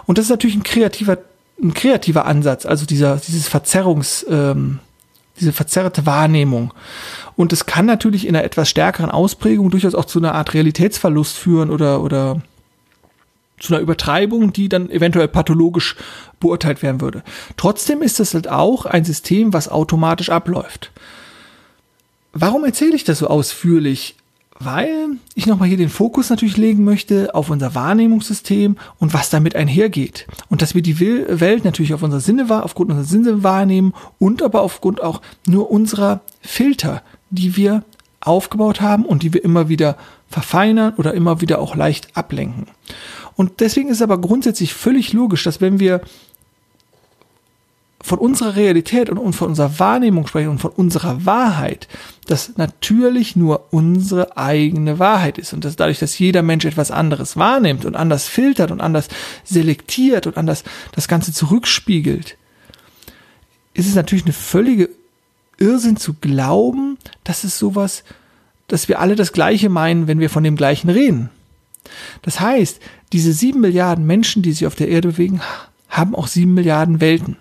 Und 0.06 0.16
das 0.16 0.24
ist 0.24 0.30
natürlich 0.30 0.56
ein 0.56 0.62
kreativer, 0.62 1.18
ein 1.62 1.74
kreativer 1.74 2.24
Ansatz, 2.24 2.64
also 2.64 2.86
dieser, 2.86 3.18
dieses 3.18 3.46
Verzerrungs, 3.46 4.24
ähm, 4.30 4.78
diese 5.38 5.52
verzerrte 5.52 6.06
Wahrnehmung. 6.06 6.72
Und 7.36 7.52
es 7.52 7.66
kann 7.66 7.84
natürlich 7.84 8.26
in 8.26 8.34
einer 8.34 8.44
etwas 8.44 8.70
stärkeren 8.70 9.10
Ausprägung 9.10 9.70
durchaus 9.70 9.94
auch 9.94 10.06
zu 10.06 10.18
einer 10.18 10.34
Art 10.34 10.54
Realitätsverlust 10.54 11.36
führen 11.36 11.68
oder, 11.68 12.00
oder 12.00 12.40
zu 13.58 13.74
einer 13.74 13.82
Übertreibung, 13.82 14.52
die 14.52 14.68
dann 14.68 14.90
eventuell 14.90 15.28
pathologisch 15.28 15.96
beurteilt 16.40 16.82
werden 16.82 17.00
würde. 17.00 17.22
Trotzdem 17.56 18.02
ist 18.02 18.20
es 18.20 18.34
halt 18.34 18.48
auch 18.48 18.86
ein 18.86 19.04
System, 19.04 19.52
was 19.52 19.68
automatisch 19.68 20.30
abläuft. 20.30 20.92
Warum 22.32 22.64
erzähle 22.64 22.94
ich 22.94 23.04
das 23.04 23.20
so 23.20 23.28
ausführlich? 23.28 24.16
Weil 24.58 25.08
ich 25.34 25.46
nochmal 25.46 25.68
hier 25.68 25.76
den 25.76 25.90
Fokus 25.90 26.30
natürlich 26.30 26.56
legen 26.56 26.84
möchte 26.84 27.34
auf 27.34 27.50
unser 27.50 27.74
Wahrnehmungssystem 27.74 28.76
und 28.98 29.12
was 29.12 29.28
damit 29.28 29.54
einhergeht. 29.54 30.26
Und 30.48 30.62
dass 30.62 30.74
wir 30.74 30.80
die 30.80 30.98
Welt 31.00 31.64
natürlich 31.64 31.92
auf 31.92 32.02
unsere 32.02 32.22
Sinne, 32.22 32.46
aufgrund 32.64 32.90
unserer 32.90 33.06
Sinne 33.06 33.42
wahrnehmen 33.42 33.92
und 34.18 34.42
aber 34.42 34.62
aufgrund 34.62 35.02
auch 35.02 35.20
nur 35.46 35.70
unserer 35.70 36.20
Filter, 36.40 37.02
die 37.30 37.56
wir 37.56 37.84
aufgebaut 38.20 38.80
haben 38.80 39.04
und 39.04 39.22
die 39.22 39.34
wir 39.34 39.44
immer 39.44 39.68
wieder 39.68 39.96
verfeinern 40.28 40.94
oder 40.96 41.14
immer 41.14 41.40
wieder 41.40 41.58
auch 41.60 41.76
leicht 41.76 42.16
ablenken. 42.16 42.66
Und 43.36 43.60
deswegen 43.60 43.90
ist 43.90 43.96
es 43.96 44.02
aber 44.02 44.18
grundsätzlich 44.20 44.74
völlig 44.74 45.12
logisch, 45.12 45.44
dass 45.44 45.60
wenn 45.60 45.78
wir 45.78 46.00
von 48.06 48.18
unserer 48.18 48.54
Realität 48.56 49.10
und 49.10 49.32
von 49.32 49.48
unserer 49.48 49.78
Wahrnehmung 49.78 50.26
sprechen 50.26 50.50
und 50.50 50.60
von 50.60 50.70
unserer 50.70 51.26
Wahrheit, 51.26 51.88
dass 52.26 52.56
natürlich 52.56 53.34
nur 53.34 53.66
unsere 53.72 54.36
eigene 54.36 54.98
Wahrheit 54.98 55.38
ist 55.38 55.52
und 55.52 55.64
dass 55.64 55.76
dadurch, 55.76 55.98
dass 55.98 56.18
jeder 56.18 56.42
Mensch 56.42 56.64
etwas 56.64 56.90
anderes 56.90 57.36
wahrnimmt 57.36 57.84
und 57.84 57.96
anders 57.96 58.28
filtert 58.28 58.70
und 58.70 58.80
anders 58.80 59.08
selektiert 59.44 60.26
und 60.26 60.36
anders 60.36 60.62
das 60.92 61.08
Ganze 61.08 61.32
zurückspiegelt, 61.32 62.36
ist 63.74 63.88
es 63.88 63.94
natürlich 63.94 64.24
eine 64.24 64.32
völlige 64.32 64.88
Irrsinn 65.58 65.96
zu 65.96 66.14
glauben, 66.14 66.98
dass 67.24 67.44
es 67.44 67.58
sowas, 67.58 68.04
dass 68.68 68.88
wir 68.88 69.00
alle 69.00 69.16
das 69.16 69.32
Gleiche 69.32 69.68
meinen, 69.68 70.06
wenn 70.06 70.20
wir 70.20 70.30
von 70.30 70.44
dem 70.44 70.56
Gleichen 70.56 70.90
reden. 70.90 71.30
Das 72.22 72.40
heißt, 72.40 72.80
diese 73.12 73.32
sieben 73.32 73.60
Milliarden 73.60 74.06
Menschen, 74.06 74.42
die 74.42 74.52
sich 74.52 74.66
auf 74.66 74.74
der 74.74 74.88
Erde 74.88 75.08
bewegen, 75.08 75.40
haben 75.88 76.14
auch 76.14 76.26
sieben 76.26 76.54
Milliarden 76.54 77.00
Welten. 77.00 77.36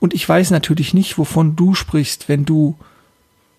Und 0.00 0.14
ich 0.14 0.28
weiß 0.28 0.50
natürlich 0.50 0.94
nicht, 0.94 1.18
wovon 1.18 1.56
du 1.56 1.74
sprichst, 1.74 2.28
wenn 2.28 2.44
du 2.44 2.76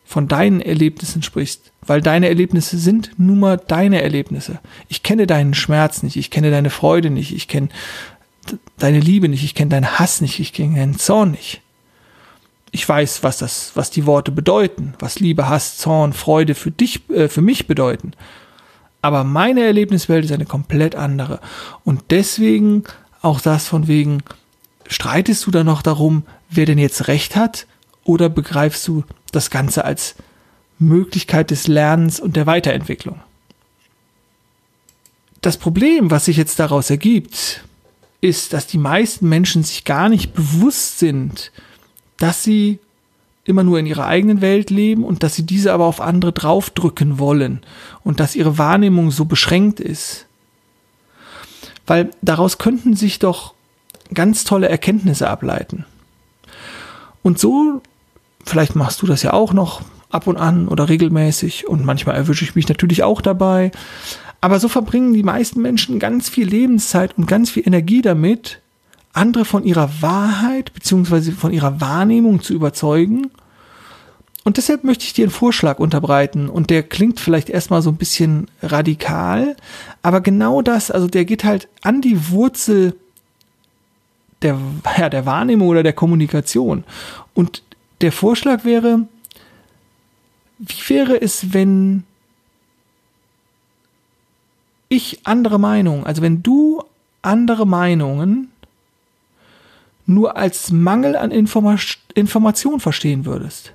von 0.05 0.27
deinen 0.27 0.61
Erlebnissen 0.61 1.23
sprichst, 1.23 1.71
weil 1.85 2.01
deine 2.01 2.27
Erlebnisse 2.27 2.77
sind 2.77 3.11
nun 3.17 3.39
mal 3.39 3.57
deine 3.57 4.01
Erlebnisse. 4.01 4.59
Ich 4.87 5.01
kenne 5.01 5.25
deinen 5.25 5.55
Schmerz 5.55 6.03
nicht, 6.03 6.15
ich 6.15 6.29
kenne 6.29 6.51
deine 6.51 6.69
Freude 6.69 7.09
nicht, 7.09 7.33
ich 7.33 7.47
kenne 7.47 7.69
deine 8.77 8.99
Liebe 8.99 9.27
nicht, 9.27 9.43
ich 9.43 9.55
kenne 9.55 9.69
deinen 9.69 9.97
Hass 9.97 10.21
nicht, 10.21 10.39
ich 10.39 10.53
kenne 10.53 10.77
deinen 10.77 10.99
Zorn 10.99 11.31
nicht. 11.31 11.61
Ich 12.71 12.87
weiß, 12.87 13.23
was 13.23 13.37
das, 13.37 13.71
was 13.75 13.89
die 13.89 14.05
Worte 14.05 14.31
bedeuten, 14.31 14.93
was 14.99 15.19
Liebe, 15.19 15.47
Hass, 15.47 15.77
Zorn, 15.77 16.13
Freude 16.13 16.55
für 16.55 16.71
dich, 16.71 17.09
äh, 17.09 17.27
für 17.27 17.41
mich 17.41 17.67
bedeuten. 17.67 18.11
Aber 19.05 19.23
meine 19.23 19.63
Erlebniswelt 19.63 20.25
ist 20.25 20.31
eine 20.31 20.47
komplett 20.47 20.95
andere. 20.95 21.39
Und 21.83 22.05
deswegen 22.09 22.85
auch 23.21 23.39
das 23.39 23.67
von 23.67 23.87
wegen, 23.87 24.23
streitest 24.87 25.45
du 25.45 25.51
da 25.51 25.63
noch 25.63 25.83
darum, 25.83 26.23
wer 26.49 26.65
denn 26.65 26.79
jetzt 26.79 27.07
recht 27.07 27.35
hat? 27.35 27.67
Oder 28.03 28.29
begreifst 28.29 28.87
du 28.87 29.03
das 29.31 29.51
Ganze 29.51 29.85
als 29.85 30.15
Möglichkeit 30.79 31.51
des 31.51 31.67
Lernens 31.67 32.19
und 32.19 32.35
der 32.35 32.47
Weiterentwicklung? 32.47 33.19
Das 35.39 35.57
Problem, 35.57 36.09
was 36.09 36.25
sich 36.25 36.37
jetzt 36.37 36.57
daraus 36.57 36.89
ergibt, 36.89 37.63
ist, 38.21 38.53
dass 38.53 38.65
die 38.65 38.79
meisten 38.79 39.29
Menschen 39.29 39.63
sich 39.63 39.83
gar 39.83 40.09
nicht 40.09 40.33
bewusst 40.33 40.97
sind, 40.97 41.51
dass 42.17 42.41
sie 42.41 42.79
immer 43.45 43.63
nur 43.63 43.79
in 43.79 43.85
ihrer 43.85 44.07
eigenen 44.07 44.41
Welt 44.41 44.69
leben 44.71 45.03
und 45.03 45.23
dass 45.23 45.35
sie 45.35 45.45
diese 45.45 45.71
aber 45.71 45.85
auf 45.85 46.01
andere 46.01 46.33
draufdrücken 46.33 47.19
wollen 47.19 47.61
und 48.03 48.19
dass 48.19 48.35
ihre 48.35 48.57
Wahrnehmung 48.57 49.11
so 49.11 49.25
beschränkt 49.25 49.79
ist. 49.79 50.25
Weil 51.85 52.09
daraus 52.23 52.57
könnten 52.57 52.95
sich 52.95 53.19
doch 53.19 53.53
ganz 54.13 54.43
tolle 54.43 54.67
Erkenntnisse 54.67 55.29
ableiten. 55.29 55.85
Und 57.21 57.39
so, 57.39 57.81
vielleicht 58.43 58.75
machst 58.75 59.01
du 59.03 59.05
das 59.05 59.21
ja 59.21 59.33
auch 59.33 59.53
noch 59.53 59.81
ab 60.09 60.27
und 60.27 60.37
an 60.37 60.67
oder 60.67 60.89
regelmäßig 60.89 61.67
und 61.67 61.85
manchmal 61.85 62.15
erwische 62.15 62.45
ich 62.45 62.55
mich 62.55 62.67
natürlich 62.67 63.03
auch 63.03 63.21
dabei. 63.21 63.71
Aber 64.41 64.59
so 64.59 64.67
verbringen 64.67 65.13
die 65.13 65.23
meisten 65.23 65.61
Menschen 65.61 65.99
ganz 65.99 66.29
viel 66.29 66.47
Lebenszeit 66.47 67.17
und 67.17 67.27
ganz 67.27 67.51
viel 67.51 67.63
Energie 67.65 68.01
damit, 68.01 68.61
andere 69.15 69.45
von 69.45 69.63
ihrer 69.63 70.01
Wahrheit 70.01 70.73
bzw. 70.73 71.31
von 71.31 71.53
ihrer 71.53 71.79
Wahrnehmung 71.81 72.41
zu 72.41 72.53
überzeugen. 72.53 73.31
Und 74.43 74.57
deshalb 74.57 74.83
möchte 74.83 75.05
ich 75.05 75.13
dir 75.13 75.25
einen 75.25 75.31
Vorschlag 75.31 75.79
unterbreiten 75.79 76.49
und 76.49 76.69
der 76.69 76.83
klingt 76.83 77.19
vielleicht 77.19 77.49
erstmal 77.49 77.81
so 77.81 77.89
ein 77.89 77.97
bisschen 77.97 78.47
radikal, 78.61 79.55
aber 80.03 80.21
genau 80.21 80.61
das, 80.61 80.91
also 80.91 81.07
der 81.07 81.25
geht 81.25 81.43
halt 81.43 81.67
an 81.81 82.01
die 82.01 82.29
Wurzel 82.29 82.95
der, 84.43 84.59
ja, 84.97 85.09
der 85.09 85.25
Wahrnehmung 85.25 85.67
oder 85.67 85.81
der 85.81 85.93
Kommunikation. 85.93 86.83
Und 87.33 87.63
der 88.01 88.11
Vorschlag 88.11 88.65
wäre, 88.65 89.07
wie 90.59 90.89
wäre 90.89 91.19
es, 91.19 91.53
wenn 91.53 92.03
ich 94.89 95.21
andere 95.23 95.59
Meinungen, 95.59 96.05
also 96.05 96.21
wenn 96.21 96.43
du 96.43 96.83
andere 97.23 97.65
Meinungen 97.65 98.51
nur 100.05 100.37
als 100.37 100.71
Mangel 100.71 101.15
an 101.15 101.31
Informa 101.31 101.77
Information 102.13 102.79
verstehen 102.79 103.25
würdest. 103.25 103.73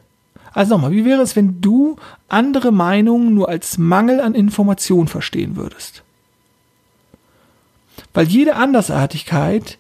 Also 0.53 0.75
nochmal, 0.75 0.93
wie 0.93 1.05
wäre 1.05 1.23
es, 1.23 1.37
wenn 1.37 1.61
du 1.61 1.97
andere 2.29 2.73
Meinungen 2.73 3.35
nur 3.35 3.49
als 3.49 3.79
Mangel 3.79 4.21
an 4.21 4.35
Information 4.35 5.09
verstehen 5.09 5.57
würdest? 5.57 6.03
Weil 8.13 8.27
jede 8.27 8.57
Andersartigkeit 8.57 9.79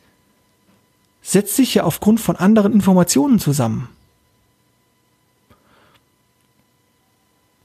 setzt 1.22 1.56
sich 1.56 1.74
ja 1.74 1.84
aufgrund 1.84 2.20
von 2.20 2.36
anderen 2.36 2.72
Informationen 2.72 3.38
zusammen. 3.38 3.88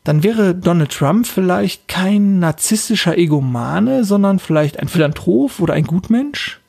Dann 0.03 0.21
wäre 0.23 0.53
Donald 0.53 0.91
Trump 0.91 1.25
vielleicht 1.25 1.87
kein 1.87 2.39
narzisstischer 2.39 3.17
Egomane, 3.17 4.03
sondern 4.03 4.37
vielleicht 4.37 4.79
ein 4.79 4.87
Philanthrop 4.87 5.59
oder 5.59 5.73
ein 5.73 5.85
Gutmensch? 5.85 6.59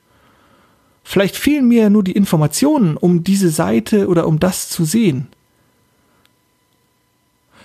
Vielleicht 1.08 1.36
fehlen 1.36 1.68
mir 1.68 1.88
nur 1.88 2.02
die 2.02 2.16
Informationen, 2.16 2.96
um 2.96 3.22
diese 3.22 3.48
Seite 3.48 4.08
oder 4.08 4.26
um 4.26 4.40
das 4.40 4.68
zu 4.68 4.84
sehen. 4.84 5.28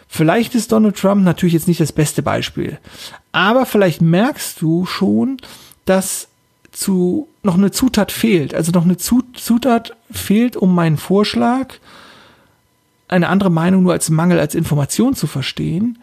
Vielleicht 0.08 0.54
ist 0.54 0.72
Donald 0.72 0.96
Trump 0.96 1.24
natürlich 1.24 1.54
jetzt 1.54 1.68
nicht 1.68 1.80
das 1.80 1.92
beste 1.92 2.22
Beispiel, 2.22 2.78
aber 3.32 3.66
vielleicht 3.66 4.00
merkst 4.00 4.62
du 4.62 4.86
schon, 4.86 5.38
dass 5.86 6.28
zu 6.72 7.30
noch 7.42 7.56
eine 7.56 7.72
Zutat 7.72 8.12
fehlt. 8.12 8.54
Also 8.54 8.72
noch 8.72 8.86
eine 8.86 8.98
Zutat 8.98 9.98
fehlt, 10.12 10.56
um 10.56 10.76
meinen 10.76 10.98
Vorschlag, 10.98 11.74
eine 13.08 13.28
andere 13.28 13.50
Meinung 13.50 13.82
nur 13.82 13.94
als 13.94 14.12
Mangel, 14.12 14.40
als 14.40 14.54
Information 14.54 15.16
zu 15.16 15.26
verstehen. 15.26 15.98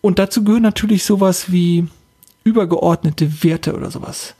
Und 0.00 0.20
dazu 0.20 0.44
gehören 0.44 0.62
natürlich 0.62 1.04
sowas 1.04 1.50
wie 1.50 1.88
übergeordnete 2.44 3.42
Werte 3.42 3.74
oder 3.74 3.90
sowas. 3.90 4.36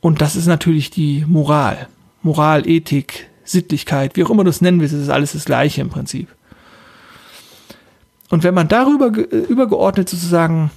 Und 0.00 0.20
das 0.20 0.36
ist 0.36 0.46
natürlich 0.46 0.90
die 0.90 1.24
Moral. 1.26 1.88
Moral, 2.22 2.68
Ethik, 2.68 3.28
Sittlichkeit, 3.44 4.16
wie 4.16 4.24
auch 4.24 4.30
immer 4.30 4.44
du 4.44 4.50
es 4.50 4.60
nennen 4.60 4.80
willst, 4.80 4.94
ist 4.94 5.08
alles 5.08 5.32
das 5.32 5.44
Gleiche 5.44 5.80
im 5.80 5.90
Prinzip. 5.90 6.28
Und 8.28 8.42
wenn 8.42 8.54
man 8.54 8.68
darüber 8.68 9.06
übergeordnet 9.06 10.08
sozusagen 10.08 10.70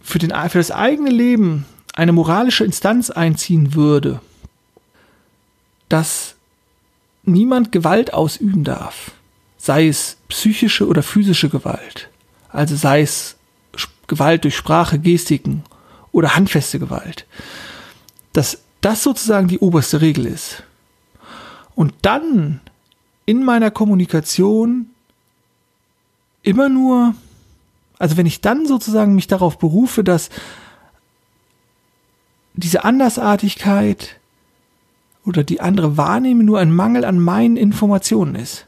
für, 0.00 0.18
den, 0.18 0.30
für 0.30 0.58
das 0.58 0.70
eigene 0.70 1.10
Leben 1.10 1.66
eine 1.94 2.12
moralische 2.12 2.64
Instanz 2.64 3.10
einziehen 3.10 3.74
würde, 3.74 4.20
dass 5.88 6.36
niemand 7.24 7.72
Gewalt 7.72 8.14
ausüben 8.14 8.64
darf, 8.64 9.12
sei 9.58 9.88
es 9.88 10.16
psychische 10.28 10.86
oder 10.86 11.02
physische 11.02 11.48
Gewalt, 11.48 12.08
also 12.48 12.76
sei 12.76 13.02
es 13.02 13.36
Gewalt 14.06 14.44
durch 14.44 14.56
Sprache, 14.56 14.98
Gestiken 14.98 15.64
oder 16.12 16.34
handfeste 16.36 16.78
Gewalt, 16.78 17.26
dass 18.32 18.58
das 18.80 19.02
sozusagen 19.02 19.48
die 19.48 19.58
oberste 19.58 20.00
Regel 20.00 20.26
ist. 20.26 20.62
Und 21.74 21.94
dann 22.02 22.60
in 23.26 23.44
meiner 23.44 23.70
Kommunikation 23.70 24.90
immer 26.42 26.68
nur, 26.68 27.14
also 27.98 28.16
wenn 28.16 28.26
ich 28.26 28.40
dann 28.40 28.66
sozusagen 28.66 29.14
mich 29.14 29.26
darauf 29.26 29.58
berufe, 29.58 30.02
dass 30.04 30.30
diese 32.54 32.84
Andersartigkeit 32.84 34.16
oder 35.24 35.44
die 35.44 35.60
andere 35.60 35.96
Wahrnehmung 35.96 36.44
nur 36.44 36.58
ein 36.58 36.72
Mangel 36.72 37.04
an 37.04 37.20
meinen 37.20 37.56
Informationen 37.56 38.34
ist. 38.34 38.66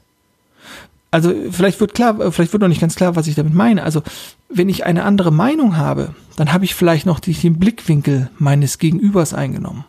Also 1.12 1.32
vielleicht 1.50 1.78
wird 1.78 1.92
klar, 1.92 2.32
vielleicht 2.32 2.52
wird 2.54 2.62
noch 2.62 2.68
nicht 2.68 2.80
ganz 2.80 2.96
klar, 2.96 3.14
was 3.14 3.26
ich 3.26 3.34
damit 3.34 3.52
meine. 3.52 3.82
Also 3.84 4.02
wenn 4.48 4.70
ich 4.70 4.86
eine 4.86 5.04
andere 5.04 5.30
Meinung 5.30 5.76
habe, 5.76 6.14
dann 6.36 6.52
habe 6.52 6.64
ich 6.64 6.74
vielleicht 6.74 7.04
noch 7.04 7.20
den 7.20 7.58
Blickwinkel 7.58 8.30
meines 8.38 8.78
Gegenübers 8.78 9.34
eingenommen. 9.34 9.84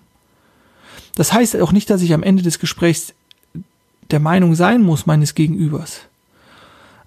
Das 1.15 1.31
heißt 1.31 1.55
auch 1.61 1.71
nicht, 1.71 1.89
dass 1.89 2.01
ich 2.01 2.13
am 2.13 2.23
Ende 2.23 2.43
des 2.43 2.59
Gesprächs 2.59 3.13
der 4.11 4.19
Meinung 4.19 4.53
sein 4.53 4.81
muss 4.81 5.05
meines 5.05 5.33
Gegenübers. 5.33 6.01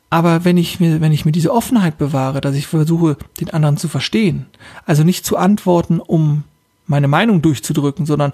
Aber 0.08 0.46
wenn 0.46 0.56
ich 0.56 0.80
mir, 0.80 1.02
wenn 1.02 1.12
ich 1.12 1.26
mir 1.26 1.32
diese 1.32 1.52
Offenheit 1.52 1.98
bewahre, 1.98 2.40
dass 2.40 2.54
ich 2.54 2.66
versuche, 2.68 3.18
den 3.38 3.50
anderen 3.50 3.76
zu 3.76 3.86
verstehen, 3.86 4.46
also 4.86 5.04
nicht 5.04 5.26
zu 5.26 5.36
antworten, 5.36 6.00
um 6.00 6.44
meine 6.86 7.08
Meinung 7.08 7.42
durchzudrücken, 7.42 8.06
sondern 8.06 8.32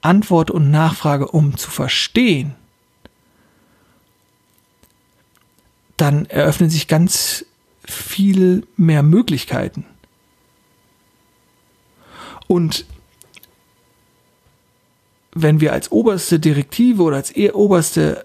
Antwort 0.00 0.50
und 0.50 0.72
Nachfrage, 0.72 1.28
um 1.28 1.56
zu 1.56 1.70
verstehen, 1.70 2.54
dann 6.00 6.26
eröffnen 6.26 6.70
sich 6.70 6.88
ganz 6.88 7.44
viel 7.84 8.66
mehr 8.76 9.02
Möglichkeiten. 9.02 9.84
Und 12.46 12.86
wenn 15.32 15.60
wir 15.60 15.72
als 15.72 15.92
oberste 15.92 16.40
Direktive 16.40 17.02
oder 17.02 17.16
als 17.16 17.34
oberste 17.52 18.24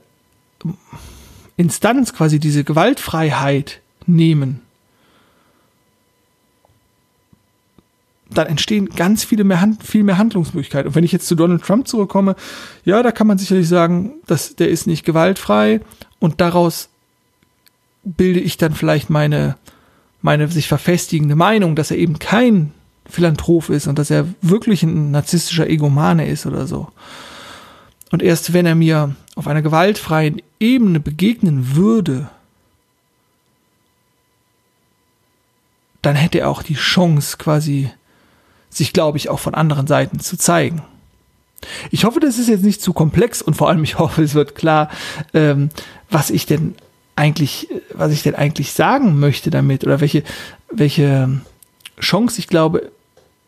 Instanz 1.57 2.13
quasi 2.13 2.39
diese 2.39 2.63
Gewaltfreiheit 2.63 3.81
nehmen, 4.07 4.61
dann 8.29 8.47
entstehen 8.47 8.89
ganz 8.89 9.23
viele 9.23 9.43
mehr, 9.43 9.77
viel 9.83 10.03
mehr 10.03 10.17
Handlungsmöglichkeiten. 10.17 10.87
Und 10.87 10.95
wenn 10.95 11.03
ich 11.03 11.11
jetzt 11.11 11.27
zu 11.27 11.35
Donald 11.35 11.63
Trump 11.63 11.87
zurückkomme, 11.87 12.35
ja, 12.83 13.03
da 13.03 13.11
kann 13.11 13.27
man 13.27 13.37
sicherlich 13.37 13.67
sagen, 13.67 14.13
dass 14.25 14.55
der 14.55 14.69
ist 14.69 14.87
nicht 14.87 15.05
gewaltfrei 15.05 15.81
und 16.19 16.41
daraus 16.41 16.89
bilde 18.05 18.39
ich 18.39 18.57
dann 18.57 18.73
vielleicht 18.73 19.09
meine, 19.09 19.57
meine 20.21 20.47
sich 20.47 20.67
verfestigende 20.67 21.35
Meinung, 21.35 21.75
dass 21.75 21.91
er 21.91 21.97
eben 21.97 22.19
kein 22.19 22.71
Philanthrop 23.07 23.69
ist 23.69 23.87
und 23.87 23.99
dass 23.99 24.09
er 24.09 24.27
wirklich 24.41 24.83
ein 24.83 25.11
narzisstischer 25.11 25.69
Egomane 25.69 26.27
ist 26.27 26.45
oder 26.45 26.67
so. 26.67 26.87
Und 28.11 28.23
erst 28.23 28.53
wenn 28.53 28.65
er 28.65 28.75
mir 28.75 29.15
auf 29.35 29.47
einer 29.47 29.61
gewaltfreien 29.61 30.41
Ebene 30.59 30.99
begegnen 30.99 31.75
würde, 31.75 32.29
dann 36.01 36.15
hätte 36.15 36.39
er 36.39 36.49
auch 36.49 36.61
die 36.61 36.75
Chance 36.75 37.37
quasi 37.37 37.91
sich, 38.69 38.93
glaube 38.93 39.17
ich, 39.17 39.29
auch 39.29 39.39
von 39.39 39.55
anderen 39.55 39.87
Seiten 39.87 40.19
zu 40.19 40.37
zeigen. 40.37 40.83
Ich 41.89 42.05
hoffe, 42.05 42.19
das 42.19 42.37
ist 42.37 42.47
jetzt 42.47 42.63
nicht 42.63 42.81
zu 42.81 42.93
komplex 42.93 43.41
und 43.41 43.55
vor 43.55 43.69
allem 43.69 43.83
ich 43.83 43.97
hoffe, 43.97 44.21
es 44.21 44.35
wird 44.35 44.53
klar, 44.55 44.89
ähm, 45.33 45.69
was 46.09 46.29
ich 46.29 46.45
denn 46.45 46.75
eigentlich, 47.15 47.69
was 47.93 48.11
ich 48.11 48.23
denn 48.23 48.35
eigentlich 48.35 48.73
sagen 48.73 49.19
möchte 49.19 49.49
damit 49.49 49.85
oder 49.85 50.01
welche, 50.01 50.23
welche 50.71 51.41
Chance 51.99 52.39
ich 52.39 52.47
glaube 52.47 52.91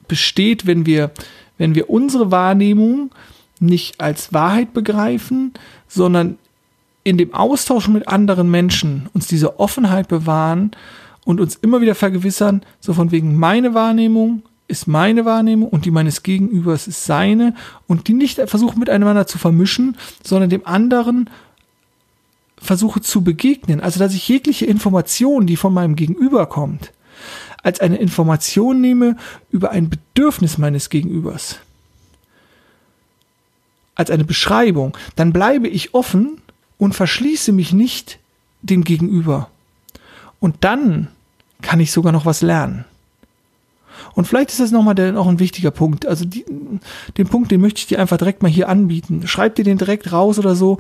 besteht, 0.08 0.66
wenn 0.66 0.86
wir, 0.86 1.12
wenn 1.58 1.76
wir 1.76 1.90
unsere 1.90 2.32
Wahrnehmung 2.32 3.12
nicht 3.60 4.00
als 4.00 4.34
Wahrheit 4.34 4.74
begreifen, 4.74 5.54
sondern 5.88 6.38
in 7.04 7.18
dem 7.18 7.34
Austausch 7.34 7.88
mit 7.88 8.08
anderen 8.08 8.50
Menschen 8.52 9.10
uns 9.14 9.28
diese 9.28 9.60
Offenheit 9.60 10.08
bewahren 10.08 10.72
und 11.26 11.42
uns 11.42 11.56
immer 11.56 11.82
wieder 11.82 11.96
vergewissern, 11.96 12.62
so 12.80 12.94
von 12.94 13.12
wegen 13.12 13.38
meine 13.38 13.74
Wahrnehmung 13.74 14.44
ist 14.68 14.88
meine 14.88 15.24
Wahrnehmung 15.26 15.70
und 15.70 15.86
die 15.86 15.92
meines 15.92 16.24
Gegenübers 16.24 16.88
ist 16.88 17.06
seine 17.06 17.56
und 17.88 18.08
die 18.08 18.14
nicht 18.14 18.38
versuchen 18.50 18.80
miteinander 18.80 19.26
zu 19.26 19.38
vermischen, 19.38 19.96
sondern 20.24 20.50
dem 20.50 20.66
anderen 20.66 21.30
versuche 22.60 23.02
zu 23.02 23.24
begegnen. 23.24 23.82
Also 23.82 24.00
dass 24.00 24.14
ich 24.14 24.28
jegliche 24.28 24.66
Information, 24.66 25.48
die 25.48 25.58
von 25.58 25.74
meinem 25.74 25.96
Gegenüber 25.96 26.46
kommt, 26.48 26.92
als 27.64 27.80
eine 27.80 27.98
Information 27.98 28.82
nehme 28.82 29.18
über 29.52 29.72
ein 29.72 29.90
Bedürfnis 29.90 30.58
meines 30.58 30.90
Gegenübers. 30.90 31.58
Als 33.96 34.12
eine 34.12 34.24
Beschreibung. 34.24 34.96
Dann 35.16 35.34
bleibe 35.34 35.68
ich 35.68 35.94
offen 35.94 36.42
und 36.78 36.94
verschließe 36.94 37.52
mich 37.52 37.74
nicht 37.74 38.20
dem 38.62 38.84
Gegenüber. 38.84 39.50
Und 40.40 40.58
dann 40.62 41.08
kann 41.62 41.80
ich 41.80 41.92
sogar 41.92 42.12
noch 42.12 42.26
was 42.26 42.42
lernen. 42.42 42.86
Und 44.14 44.28
vielleicht 44.28 44.52
ist 44.52 44.60
das 44.60 44.72
nochmal 44.72 44.96
der, 44.96 45.12
noch 45.12 45.28
ein 45.28 45.40
wichtiger 45.40 45.72
Punkt. 45.72 46.06
Also 46.06 46.26
die, 46.26 46.46
den 47.18 47.28
Punkt, 47.28 47.52
den 47.52 47.62
möchte 47.62 47.80
ich 47.80 47.88
dir 47.88 48.00
einfach 48.00 48.18
direkt 48.18 48.44
mal 48.44 48.52
hier 48.52 48.70
anbieten. 48.70 49.28
Schreib 49.28 49.56
dir 49.56 49.64
den 49.64 49.78
direkt 49.78 50.12
raus 50.12 50.38
oder 50.38 50.56
so. 50.56 50.78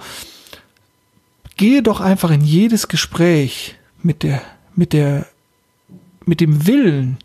Gehe 1.57 1.83
doch 1.83 1.99
einfach 1.99 2.31
in 2.31 2.41
jedes 2.41 2.87
Gespräch 2.87 3.75
mit 4.01 4.23
der, 4.23 4.41
mit 4.75 4.93
der, 4.93 5.27
mit 6.25 6.39
dem 6.39 6.67
Willen, 6.67 7.17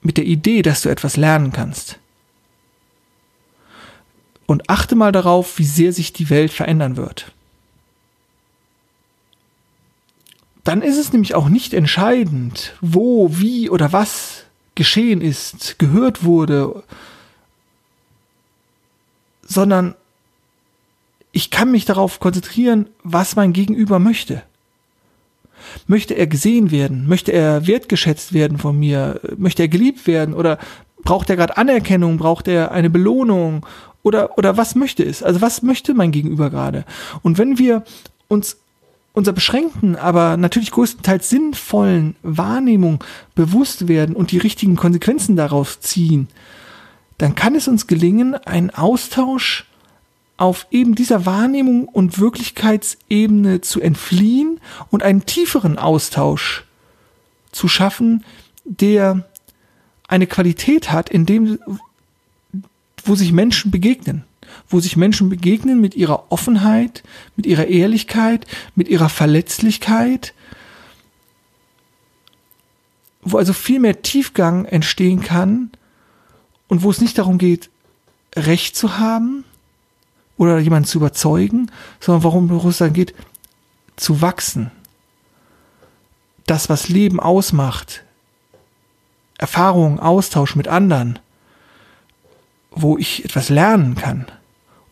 mit 0.00 0.16
der 0.16 0.24
Idee, 0.24 0.62
dass 0.62 0.82
du 0.82 0.88
etwas 0.88 1.16
lernen 1.16 1.52
kannst. 1.52 1.98
Und 4.46 4.68
achte 4.68 4.96
mal 4.96 5.12
darauf, 5.12 5.58
wie 5.58 5.64
sehr 5.64 5.92
sich 5.92 6.12
die 6.12 6.30
Welt 6.30 6.52
verändern 6.52 6.96
wird. 6.96 7.32
Dann 10.64 10.82
ist 10.82 10.98
es 10.98 11.12
nämlich 11.12 11.34
auch 11.34 11.48
nicht 11.48 11.74
entscheidend, 11.74 12.74
wo, 12.80 13.38
wie 13.38 13.68
oder 13.68 13.92
was 13.92 14.44
geschehen 14.74 15.20
ist, 15.20 15.78
gehört 15.78 16.24
wurde, 16.24 16.84
sondern 19.42 19.94
ich 21.32 21.50
kann 21.50 21.70
mich 21.70 21.86
darauf 21.86 22.20
konzentrieren, 22.20 22.86
was 23.02 23.36
mein 23.36 23.52
Gegenüber 23.52 23.98
möchte. 23.98 24.42
Möchte 25.86 26.14
er 26.14 26.26
gesehen 26.26 26.70
werden? 26.70 27.08
Möchte 27.08 27.32
er 27.32 27.66
wertgeschätzt 27.66 28.32
werden 28.32 28.58
von 28.58 28.78
mir? 28.78 29.20
Möchte 29.36 29.62
er 29.62 29.68
geliebt 29.68 30.06
werden? 30.06 30.34
Oder 30.34 30.58
braucht 31.02 31.30
er 31.30 31.36
gerade 31.36 31.56
Anerkennung? 31.56 32.18
Braucht 32.18 32.48
er 32.48 32.72
eine 32.72 32.90
Belohnung? 32.90 33.64
Oder, 34.02 34.36
oder 34.36 34.56
was 34.56 34.74
möchte 34.74 35.04
es? 35.04 35.22
Also 35.22 35.40
was 35.40 35.62
möchte 35.62 35.94
mein 35.94 36.12
Gegenüber 36.12 36.50
gerade? 36.50 36.84
Und 37.22 37.38
wenn 37.38 37.58
wir 37.58 37.84
uns 38.28 38.58
unserer 39.14 39.34
beschränkten, 39.34 39.96
aber 39.96 40.36
natürlich 40.36 40.70
größtenteils 40.70 41.28
sinnvollen 41.28 42.16
Wahrnehmung 42.22 43.04
bewusst 43.34 43.88
werden 43.88 44.16
und 44.16 44.32
die 44.32 44.38
richtigen 44.38 44.76
Konsequenzen 44.76 45.36
daraus 45.36 45.80
ziehen, 45.80 46.28
dann 47.18 47.34
kann 47.34 47.54
es 47.54 47.68
uns 47.68 47.86
gelingen, 47.86 48.34
einen 48.34 48.70
Austausch 48.70 49.66
auf 50.42 50.66
eben 50.72 50.96
dieser 50.96 51.24
Wahrnehmung 51.24 51.86
und 51.86 52.18
Wirklichkeitsebene 52.18 53.60
zu 53.60 53.80
entfliehen 53.80 54.60
und 54.90 55.04
einen 55.04 55.24
tieferen 55.24 55.78
Austausch 55.78 56.64
zu 57.52 57.68
schaffen, 57.68 58.24
der 58.64 59.24
eine 60.08 60.26
Qualität 60.26 60.90
hat, 60.90 61.10
in 61.10 61.26
dem, 61.26 61.60
wo 63.04 63.14
sich 63.14 63.32
Menschen 63.32 63.70
begegnen, 63.70 64.24
wo 64.68 64.80
sich 64.80 64.96
Menschen 64.96 65.28
begegnen 65.28 65.80
mit 65.80 65.94
ihrer 65.94 66.32
Offenheit, 66.32 67.04
mit 67.36 67.46
ihrer 67.46 67.68
Ehrlichkeit, 67.68 68.44
mit 68.74 68.88
ihrer 68.88 69.10
Verletzlichkeit, 69.10 70.34
wo 73.22 73.38
also 73.38 73.52
viel 73.52 73.78
mehr 73.78 74.02
Tiefgang 74.02 74.64
entstehen 74.64 75.20
kann 75.20 75.70
und 76.66 76.82
wo 76.82 76.90
es 76.90 77.00
nicht 77.00 77.16
darum 77.16 77.38
geht, 77.38 77.70
Recht 78.34 78.74
zu 78.74 78.98
haben, 78.98 79.44
oder 80.36 80.58
jemanden 80.58 80.88
zu 80.88 80.98
überzeugen, 80.98 81.70
sondern 82.00 82.24
warum 82.24 82.74
dann 82.78 82.92
geht, 82.92 83.14
zu 83.96 84.20
wachsen. 84.20 84.70
Das, 86.46 86.68
was 86.68 86.88
Leben 86.88 87.20
ausmacht, 87.20 88.02
Erfahrung, 89.38 90.00
Austausch 90.00 90.56
mit 90.56 90.68
anderen, 90.68 91.18
wo 92.70 92.98
ich 92.98 93.24
etwas 93.24 93.48
lernen 93.48 93.94
kann. 93.94 94.26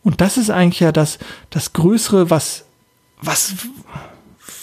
Und 0.03 0.21
das 0.21 0.37
ist 0.37 0.49
eigentlich 0.49 0.79
ja 0.79 0.91
das, 0.91 1.19
das 1.49 1.73
Größere, 1.73 2.29
was, 2.29 2.65
was 3.21 3.55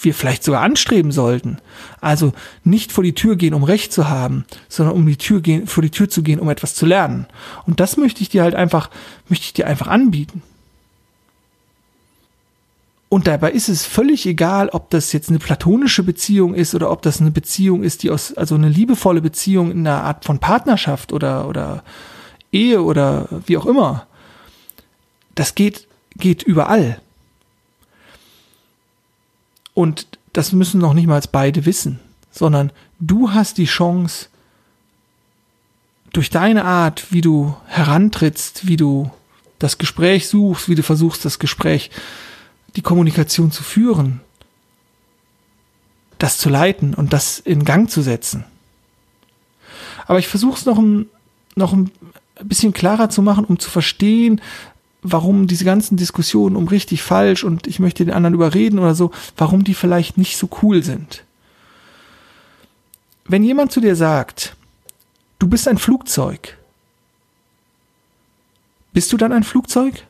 wir 0.03 0.15
vielleicht 0.15 0.45
sogar 0.45 0.63
anstreben 0.63 1.13
sollten. 1.13 1.59
Also 2.01 2.33
nicht 2.65 2.93
vor 2.93 3.05
die 3.05 3.15
Tür 3.15 3.37
gehen, 3.37 3.55
um 3.55 3.65
Recht 3.65 3.93
zu 3.93 4.09
haben, 4.09 4.45
sondern 4.69 4.95
um 4.95 5.07
die 5.07 5.17
Tür 5.17 5.41
gehen, 5.41 5.67
vor 5.67 5.83
die 5.83 5.91
Tür 5.91 6.09
zu 6.09 6.23
gehen, 6.23 6.41
um 6.41 6.49
etwas 6.49 6.75
zu 6.75 6.87
lernen. 6.87 7.27
Und 7.67 7.81
das 7.81 7.97
möchte 7.97 8.23
ich 8.23 8.29
dir 8.29 8.43
halt 8.43 8.55
einfach, 8.55 8.91
möchte 9.29 9.45
ich 9.45 9.53
dir 9.53 9.67
einfach 9.67 9.89
anbieten. 9.89 10.43
Und 13.09 13.27
dabei 13.27 13.53
ist 13.53 13.69
es 13.69 13.87
völlig 13.87 14.27
egal, 14.27 14.69
ob 14.69 14.91
das 14.91 15.13
jetzt 15.13 15.31
eine 15.31 15.39
platonische 15.39 16.03
Beziehung 16.03 16.55
ist 16.55 16.75
oder 16.75 16.91
ob 16.91 17.01
das 17.03 17.21
eine 17.21 17.31
Beziehung 17.31 17.83
ist, 17.83 18.03
die 18.03 18.11
aus, 18.11 18.35
also 18.35 18.55
eine 18.55 18.69
liebevolle 18.69 19.23
Beziehung 19.23 19.71
in 19.71 19.87
einer 19.87 20.05
Art 20.05 20.25
von 20.25 20.39
Partnerschaft 20.41 21.13
oder, 21.13 21.49
oder 21.49 21.83
Ehe 22.53 22.83
oder 22.83 23.29
wie 23.47 23.57
auch 23.57 23.65
immer. 23.65 24.07
Das 25.35 25.55
geht, 25.55 25.87
geht 26.17 26.43
überall. 26.43 27.01
Und 29.73 30.07
das 30.35 30.53
müssen 30.53 30.81
noch 30.81 30.93
nicht 30.93 31.07
mal 31.07 31.23
beide 31.33 31.65
wissen, 31.65 32.01
sondern 32.31 32.73
du 33.01 33.33
hast 33.33 33.57
die 33.57 33.65
Chance, 33.65 34.27
durch 36.13 36.31
deine 36.31 36.65
Art, 36.65 37.13
wie 37.13 37.21
du 37.21 37.55
herantrittst, 37.67 38.67
wie 38.67 38.77
du 38.77 39.11
das 39.59 39.79
Gespräch 39.79 40.29
suchst, 40.29 40.69
wie 40.69 40.75
du 40.75 40.83
versuchst, 40.83 41.25
das 41.25 41.39
Gespräch 41.39 41.91
die 42.79 42.83
Kommunikation 42.83 43.51
zu 43.51 43.65
führen, 43.65 44.21
das 46.19 46.39
zu 46.39 46.49
leiten 46.49 46.95
und 46.95 47.13
das 47.13 47.41
in 47.41 47.65
Gang 47.65 47.91
zu 47.91 48.03
setzen. 48.03 48.45
Aber 50.07 50.21
ich 50.21 50.29
versuche 50.29 50.57
es 50.57 50.65
noch 50.65 50.79
ein, 50.79 51.07
noch 51.57 51.73
ein 51.73 51.91
bisschen 52.45 52.73
klarer 52.73 53.11
zu 53.11 53.21
machen, 53.21 53.47
um 53.47 53.59
zu 53.59 53.69
verstehen, 53.69 54.41
warum 55.03 55.49
diese 55.49 55.65
ganzen 55.65 55.97
Diskussionen 55.97 56.55
um 56.55 56.69
richtig, 56.69 57.03
falsch 57.03 57.43
und 57.43 57.67
ich 57.67 57.81
möchte 57.81 58.05
den 58.05 58.15
anderen 58.15 58.35
überreden 58.35 58.79
oder 58.79 58.95
so, 58.95 59.11
warum 59.37 59.65
die 59.65 59.75
vielleicht 59.75 60.17
nicht 60.17 60.37
so 60.37 60.49
cool 60.63 60.85
sind. 60.85 61.25
Wenn 63.25 63.43
jemand 63.43 63.73
zu 63.73 63.81
dir 63.81 63.97
sagt, 63.97 64.55
du 65.41 65.49
bist 65.49 65.67
ein 65.67 65.79
Flugzeug, 65.79 66.57
bist 68.93 69.13
du 69.13 69.17
dann 69.17 69.33
ein 69.33 69.43
Flugzeug? 69.43 70.05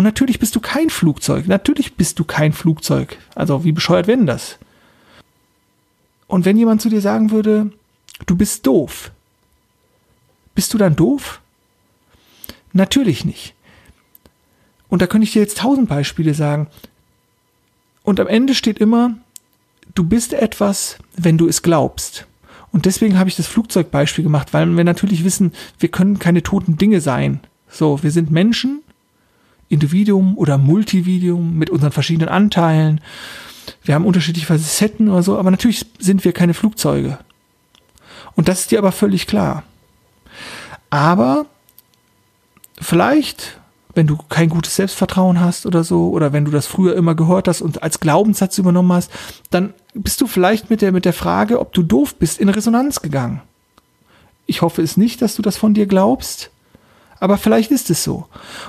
Und 0.00 0.04
natürlich 0.04 0.38
bist 0.38 0.56
du 0.56 0.60
kein 0.60 0.88
Flugzeug. 0.88 1.46
Natürlich 1.46 1.94
bist 1.94 2.18
du 2.18 2.24
kein 2.24 2.54
Flugzeug. 2.54 3.18
Also 3.34 3.64
wie 3.64 3.72
bescheuert 3.72 4.06
wäre 4.06 4.24
das? 4.24 4.56
Und 6.26 6.46
wenn 6.46 6.56
jemand 6.56 6.80
zu 6.80 6.88
dir 6.88 7.02
sagen 7.02 7.32
würde, 7.32 7.70
du 8.24 8.34
bist 8.34 8.66
doof, 8.66 9.10
bist 10.54 10.72
du 10.72 10.78
dann 10.78 10.96
doof? 10.96 11.42
Natürlich 12.72 13.26
nicht. 13.26 13.52
Und 14.88 15.02
da 15.02 15.06
könnte 15.06 15.24
ich 15.24 15.34
dir 15.34 15.42
jetzt 15.42 15.58
tausend 15.58 15.90
Beispiele 15.90 16.32
sagen. 16.32 16.68
Und 18.02 18.20
am 18.20 18.26
Ende 18.26 18.54
steht 18.54 18.78
immer, 18.78 19.18
du 19.94 20.04
bist 20.04 20.32
etwas, 20.32 20.96
wenn 21.14 21.36
du 21.36 21.46
es 21.46 21.60
glaubst. 21.60 22.26
Und 22.72 22.86
deswegen 22.86 23.18
habe 23.18 23.28
ich 23.28 23.36
das 23.36 23.48
Flugzeugbeispiel 23.48 24.24
gemacht, 24.24 24.54
weil 24.54 24.74
wir 24.74 24.84
natürlich 24.84 25.24
wissen, 25.24 25.52
wir 25.78 25.90
können 25.90 26.18
keine 26.18 26.42
toten 26.42 26.78
Dinge 26.78 27.02
sein. 27.02 27.40
So, 27.68 28.02
wir 28.02 28.12
sind 28.12 28.30
Menschen 28.30 28.80
Individuum 29.70 30.36
oder 30.36 30.58
Multividium 30.58 31.56
mit 31.56 31.70
unseren 31.70 31.92
verschiedenen 31.92 32.28
Anteilen. 32.28 33.00
Wir 33.82 33.94
haben 33.94 34.04
unterschiedliche 34.04 34.46
Facetten 34.46 35.08
oder 35.08 35.22
so, 35.22 35.38
aber 35.38 35.50
natürlich 35.50 35.86
sind 35.98 36.24
wir 36.24 36.32
keine 36.32 36.54
Flugzeuge. 36.54 37.18
Und 38.34 38.48
das 38.48 38.60
ist 38.60 38.72
dir 38.72 38.78
aber 38.78 38.92
völlig 38.92 39.26
klar. 39.26 39.62
Aber 40.90 41.46
vielleicht, 42.80 43.60
wenn 43.94 44.08
du 44.08 44.16
kein 44.28 44.48
gutes 44.48 44.74
Selbstvertrauen 44.74 45.40
hast 45.40 45.66
oder 45.66 45.84
so, 45.84 46.10
oder 46.10 46.32
wenn 46.32 46.44
du 46.44 46.50
das 46.50 46.66
früher 46.66 46.96
immer 46.96 47.14
gehört 47.14 47.46
hast 47.46 47.62
und 47.62 47.82
als 47.82 48.00
Glaubenssatz 48.00 48.58
übernommen 48.58 48.92
hast, 48.92 49.12
dann 49.50 49.72
bist 49.94 50.20
du 50.20 50.26
vielleicht 50.26 50.68
mit 50.68 50.82
der, 50.82 50.90
mit 50.90 51.04
der 51.04 51.12
Frage, 51.12 51.60
ob 51.60 51.72
du 51.72 51.84
doof 51.84 52.16
bist, 52.16 52.40
in 52.40 52.48
Resonanz 52.48 53.02
gegangen. 53.02 53.40
Ich 54.46 54.62
hoffe 54.62 54.82
es 54.82 54.96
nicht, 54.96 55.22
dass 55.22 55.36
du 55.36 55.42
das 55.42 55.56
von 55.56 55.74
dir 55.74 55.86
glaubst, 55.86 56.50
aber 57.20 57.38
vielleicht 57.38 57.70
ist 57.70 57.90
es 57.90 58.02
so. 58.02 58.26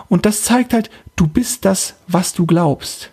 Und 0.10 0.26
das 0.26 0.44
zeigt 0.44 0.74
halt, 0.74 0.90
du 1.16 1.26
bist 1.26 1.66
das, 1.66 1.96
was 2.08 2.34
du 2.34 2.46
glaubst. 2.46 3.10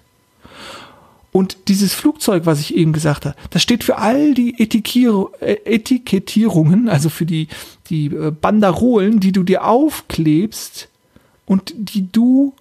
Und 1.30 1.68
dieses 1.68 1.94
Flugzeug, 1.94 2.46
was 2.46 2.60
ich 2.60 2.74
eben 2.74 2.92
gesagt 2.92 3.26
habe, 3.26 3.36
das 3.50 3.62
steht 3.62 3.84
für 3.84 3.98
all 3.98 4.34
die 4.34 4.58
äh, 4.58 5.52
Etikettierungen, 5.64 6.88
also 6.88 7.10
für 7.10 7.26
die, 7.26 7.48
die 7.90 8.06
äh, 8.06 8.32
Banderolen, 8.32 9.20
die 9.20 9.32
du 9.32 9.44
dir 9.44 9.64
aufklebst 9.64 10.88
und 11.46 11.74
die 11.76 12.10
du 12.10 12.54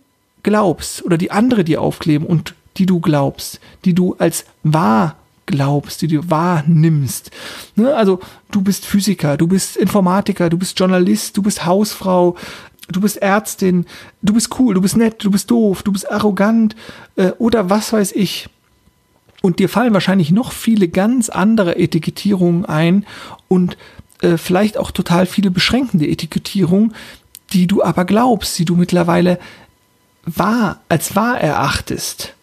glaubst 0.43 1.03
oder 1.03 1.17
die 1.17 1.31
andere 1.31 1.63
dir 1.63 1.81
aufkleben 1.81 2.27
und 2.27 2.53
die 2.77 2.85
du 2.85 2.99
glaubst, 2.99 3.59
die 3.85 3.93
du 3.93 4.15
als 4.19 4.45
wahr 4.63 5.15
glaubst, 5.47 6.01
die 6.01 6.07
du 6.07 6.29
wahrnimmst. 6.29 7.31
Ne? 7.75 7.95
Also 7.95 8.19
du 8.51 8.61
bist 8.61 8.85
Physiker, 8.85 9.37
du 9.37 9.47
bist 9.47 9.75
Informatiker, 9.75 10.49
du 10.49 10.57
bist 10.57 10.79
Journalist, 10.79 11.35
du 11.35 11.41
bist 11.41 11.65
Hausfrau, 11.65 12.35
du 12.89 13.01
bist 13.01 13.17
Ärztin, 13.17 13.85
du 14.21 14.33
bist 14.33 14.59
cool, 14.59 14.75
du 14.75 14.81
bist 14.81 14.95
nett, 14.95 15.23
du 15.23 15.31
bist 15.31 15.49
doof, 15.49 15.81
du 15.81 15.91
bist 15.91 16.09
arrogant 16.11 16.75
äh, 17.15 17.31
oder 17.39 17.69
was 17.69 17.91
weiß 17.91 18.11
ich. 18.11 18.49
Und 19.41 19.59
dir 19.59 19.69
fallen 19.69 19.93
wahrscheinlich 19.93 20.31
noch 20.31 20.51
viele 20.51 20.87
ganz 20.87 21.29
andere 21.29 21.77
Etikettierungen 21.77 22.65
ein 22.65 23.05
und 23.47 23.77
äh, 24.21 24.37
vielleicht 24.37 24.77
auch 24.77 24.91
total 24.91 25.25
viele 25.25 25.51
beschränkende 25.51 26.07
Etikettierungen, 26.07 26.93
die 27.53 27.67
du 27.67 27.83
aber 27.83 28.05
glaubst, 28.05 28.57
die 28.59 28.65
du 28.65 28.75
mittlerweile 28.75 29.39
wahr, 30.25 30.81
als 30.89 31.15
wahr 31.15 31.39
erachtest. 31.39 32.33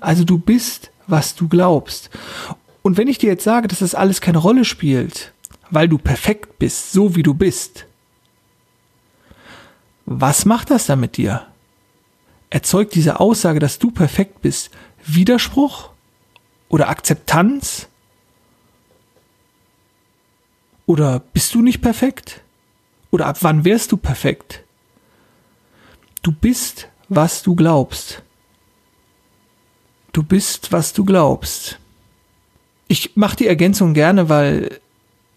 Also 0.00 0.24
du 0.24 0.38
bist 0.38 0.90
was 1.06 1.34
du 1.34 1.48
glaubst. 1.48 2.10
Und 2.82 2.96
wenn 2.96 3.08
ich 3.08 3.18
dir 3.18 3.30
jetzt 3.30 3.44
sage, 3.44 3.68
dass 3.68 3.80
das 3.80 3.94
alles 3.94 4.20
keine 4.20 4.38
Rolle 4.38 4.64
spielt, 4.64 5.32
weil 5.70 5.88
du 5.88 5.98
perfekt 5.98 6.58
bist, 6.58 6.92
so 6.92 7.16
wie 7.16 7.22
du 7.22 7.34
bist, 7.34 7.86
was 10.04 10.44
macht 10.44 10.70
das 10.70 10.86
dann 10.86 11.00
mit 11.00 11.16
dir? 11.16 11.46
Erzeugt 12.48 12.94
diese 12.94 13.18
Aussage, 13.18 13.58
dass 13.58 13.78
du 13.78 13.90
perfekt 13.90 14.40
bist, 14.40 14.70
Widerspruch 15.04 15.90
oder 16.68 16.88
Akzeptanz? 16.88 17.88
Oder 20.86 21.18
bist 21.18 21.54
du 21.54 21.62
nicht 21.62 21.82
perfekt? 21.82 22.40
Oder 23.10 23.26
ab 23.26 23.38
wann 23.40 23.64
wärst 23.64 23.90
du 23.90 23.96
perfekt? 23.96 24.62
Du 26.22 26.32
bist, 26.32 26.88
was 27.08 27.42
du 27.42 27.56
glaubst. 27.56 28.22
Du 30.16 30.22
bist, 30.22 30.72
was 30.72 30.94
du 30.94 31.04
glaubst. 31.04 31.78
Ich 32.88 33.16
mache 33.16 33.36
die 33.36 33.46
Ergänzung 33.46 33.92
gerne, 33.92 34.30
weil 34.30 34.80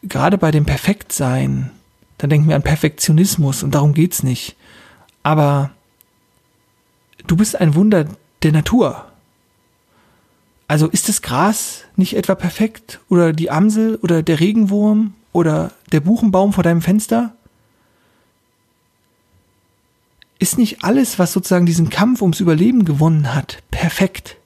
gerade 0.04 0.38
bei 0.38 0.52
dem 0.52 0.66
Perfektsein, 0.66 1.72
da 2.18 2.28
denken 2.28 2.48
wir 2.48 2.56
an 2.56 2.64
Perfektionismus 2.64 3.62
und 3.62 3.76
darum 3.76 3.94
geht's 3.94 4.24
nicht. 4.24 4.56
Aber 5.22 5.72
du 7.28 7.36
bist 7.36 7.60
ein 7.60 7.76
Wunder 7.76 8.06
der 8.42 8.54
Natur. 8.54 9.12
Also 10.70 10.88
ist 10.88 11.10
das 11.10 11.22
Gras 11.22 11.84
nicht 11.98 12.16
etwa 12.16 12.36
perfekt 12.36 13.02
oder 13.10 13.34
die 13.34 13.52
Amsel 13.52 13.98
oder 14.02 14.24
der 14.24 14.40
Regenwurm 14.40 15.14
oder 15.34 15.74
der 15.92 16.00
Buchenbaum 16.00 16.54
vor 16.54 16.64
deinem 16.64 16.82
Fenster? 16.82 17.34
Ist 20.40 20.58
nicht 20.58 20.86
alles, 20.86 21.20
was 21.20 21.34
sozusagen 21.34 21.66
diesen 21.66 21.90
Kampf 21.90 22.22
ums 22.22 22.40
Überleben 22.40 22.86
gewonnen 22.86 23.36
hat, 23.36 23.62
perfekt? 23.72 24.39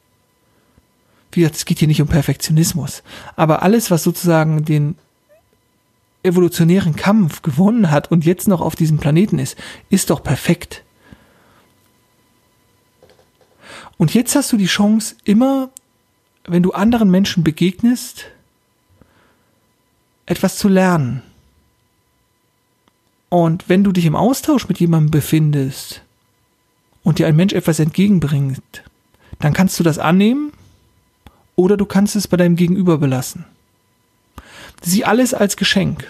Wie 1.34 1.42
gesagt, 1.42 1.56
es 1.56 1.66
geht 1.66 1.80
hier 1.80 1.88
nicht 1.88 2.02
um 2.02 2.08
Perfektionismus, 2.08 3.02
aber 3.36 3.64
alles, 3.64 3.90
was 3.90 4.04
sozusagen 4.04 4.66
den 4.66 4.96
evolutionären 6.22 6.96
Kampf 6.96 7.42
gewonnen 7.42 7.90
hat 7.92 8.12
und 8.12 8.24
jetzt 8.24 8.48
noch 8.48 8.62
auf 8.62 8.76
diesem 8.76 9.00
Planeten 9.00 9.40
ist, 9.40 9.58
ist 9.90 10.10
doch 10.10 10.24
perfekt. 10.24 10.84
Und 13.98 14.14
jetzt 14.14 14.36
hast 14.36 14.52
du 14.52 14.58
die 14.58 14.68
Chance, 14.68 15.16
immer, 15.24 15.70
wenn 16.46 16.64
du 16.64 16.72
anderen 16.72 17.10
Menschen 17.10 17.44
begegnest, 17.44 18.26
etwas 20.26 20.58
zu 20.58 20.70
lernen. 20.70 21.24
Und 23.30 23.68
wenn 23.68 23.84
du 23.84 23.92
dich 23.92 24.06
im 24.06 24.16
Austausch 24.16 24.68
mit 24.68 24.80
jemandem 24.80 25.10
befindest 25.10 26.04
und 27.04 27.18
dir 27.18 27.28
ein 27.28 27.36
Mensch 27.36 27.54
etwas 27.54 27.80
entgegenbringt, 27.80 28.84
dann 29.40 29.54
kannst 29.54 29.80
du 29.80 29.84
das 29.84 29.98
annehmen 30.00 30.54
oder 31.56 31.78
du 31.78 31.86
kannst 31.86 32.16
es 32.16 32.28
bei 32.28 32.38
deinem 32.38 32.56
Gegenüber 32.56 32.98
belassen. 32.98 33.46
Sieh 34.82 35.06
alles 35.06 35.34
als 35.34 35.58
Geschenk. 35.58 36.06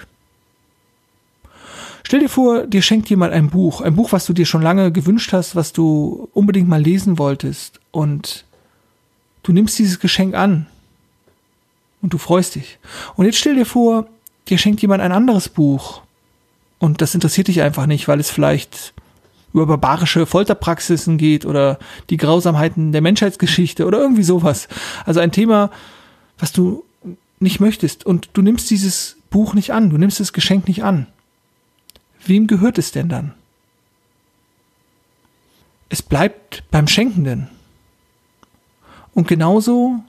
Stell 2.03 2.19
dir 2.19 2.29
vor, 2.29 2.67
dir 2.67 2.81
schenkt 2.81 3.09
jemand 3.09 3.33
ein 3.33 3.49
Buch, 3.49 3.81
ein 3.81 3.95
Buch, 3.95 4.11
was 4.11 4.25
du 4.25 4.33
dir 4.33 4.45
schon 4.45 4.61
lange 4.61 4.91
gewünscht 4.91 5.31
hast, 5.31 5.55
was 5.55 5.73
du 5.73 6.29
unbedingt 6.33 6.67
mal 6.67 6.81
lesen 6.81 7.17
wolltest 7.17 7.79
und 7.91 8.45
du 9.43 9.53
nimmst 9.53 9.79
dieses 9.79 9.99
Geschenk 9.99 10.35
an 10.35 10.67
und 12.01 12.13
du 12.13 12.17
freust 12.17 12.55
dich. 12.55 12.77
Und 13.15 13.25
jetzt 13.25 13.37
stell 13.37 13.55
dir 13.55 13.65
vor, 13.65 14.07
dir 14.49 14.57
schenkt 14.57 14.81
jemand 14.81 15.01
ein 15.01 15.11
anderes 15.11 15.49
Buch 15.49 16.01
und 16.79 17.01
das 17.01 17.15
interessiert 17.15 17.47
dich 17.47 17.61
einfach 17.61 17.85
nicht, 17.85 18.07
weil 18.07 18.19
es 18.19 18.29
vielleicht 18.29 18.93
über 19.53 19.65
barbarische 19.65 20.25
Folterpraxisen 20.25 21.17
geht 21.17 21.45
oder 21.45 21.77
die 22.09 22.17
Grausamheiten 22.17 22.91
der 22.91 23.01
Menschheitsgeschichte 23.01 23.85
oder 23.85 23.99
irgendwie 23.99 24.23
sowas. 24.23 24.67
Also 25.05 25.19
ein 25.19 25.31
Thema, 25.31 25.69
was 26.39 26.51
du 26.51 26.83
nicht 27.39 27.59
möchtest 27.59 28.05
und 28.05 28.29
du 28.33 28.41
nimmst 28.41 28.69
dieses 28.69 29.17
Buch 29.29 29.53
nicht 29.53 29.71
an, 29.71 29.89
du 29.89 29.97
nimmst 29.97 30.19
das 30.19 30.33
Geschenk 30.33 30.67
nicht 30.67 30.83
an. 30.83 31.07
Wem 32.25 32.47
gehört 32.47 32.77
es 32.77 32.91
denn 32.91 33.09
dann? 33.09 33.33
Es 35.89 36.01
bleibt 36.01 36.63
beim 36.71 36.87
Schenkenden. 36.87 37.49
Und 39.13 39.27
genauso 39.27 39.99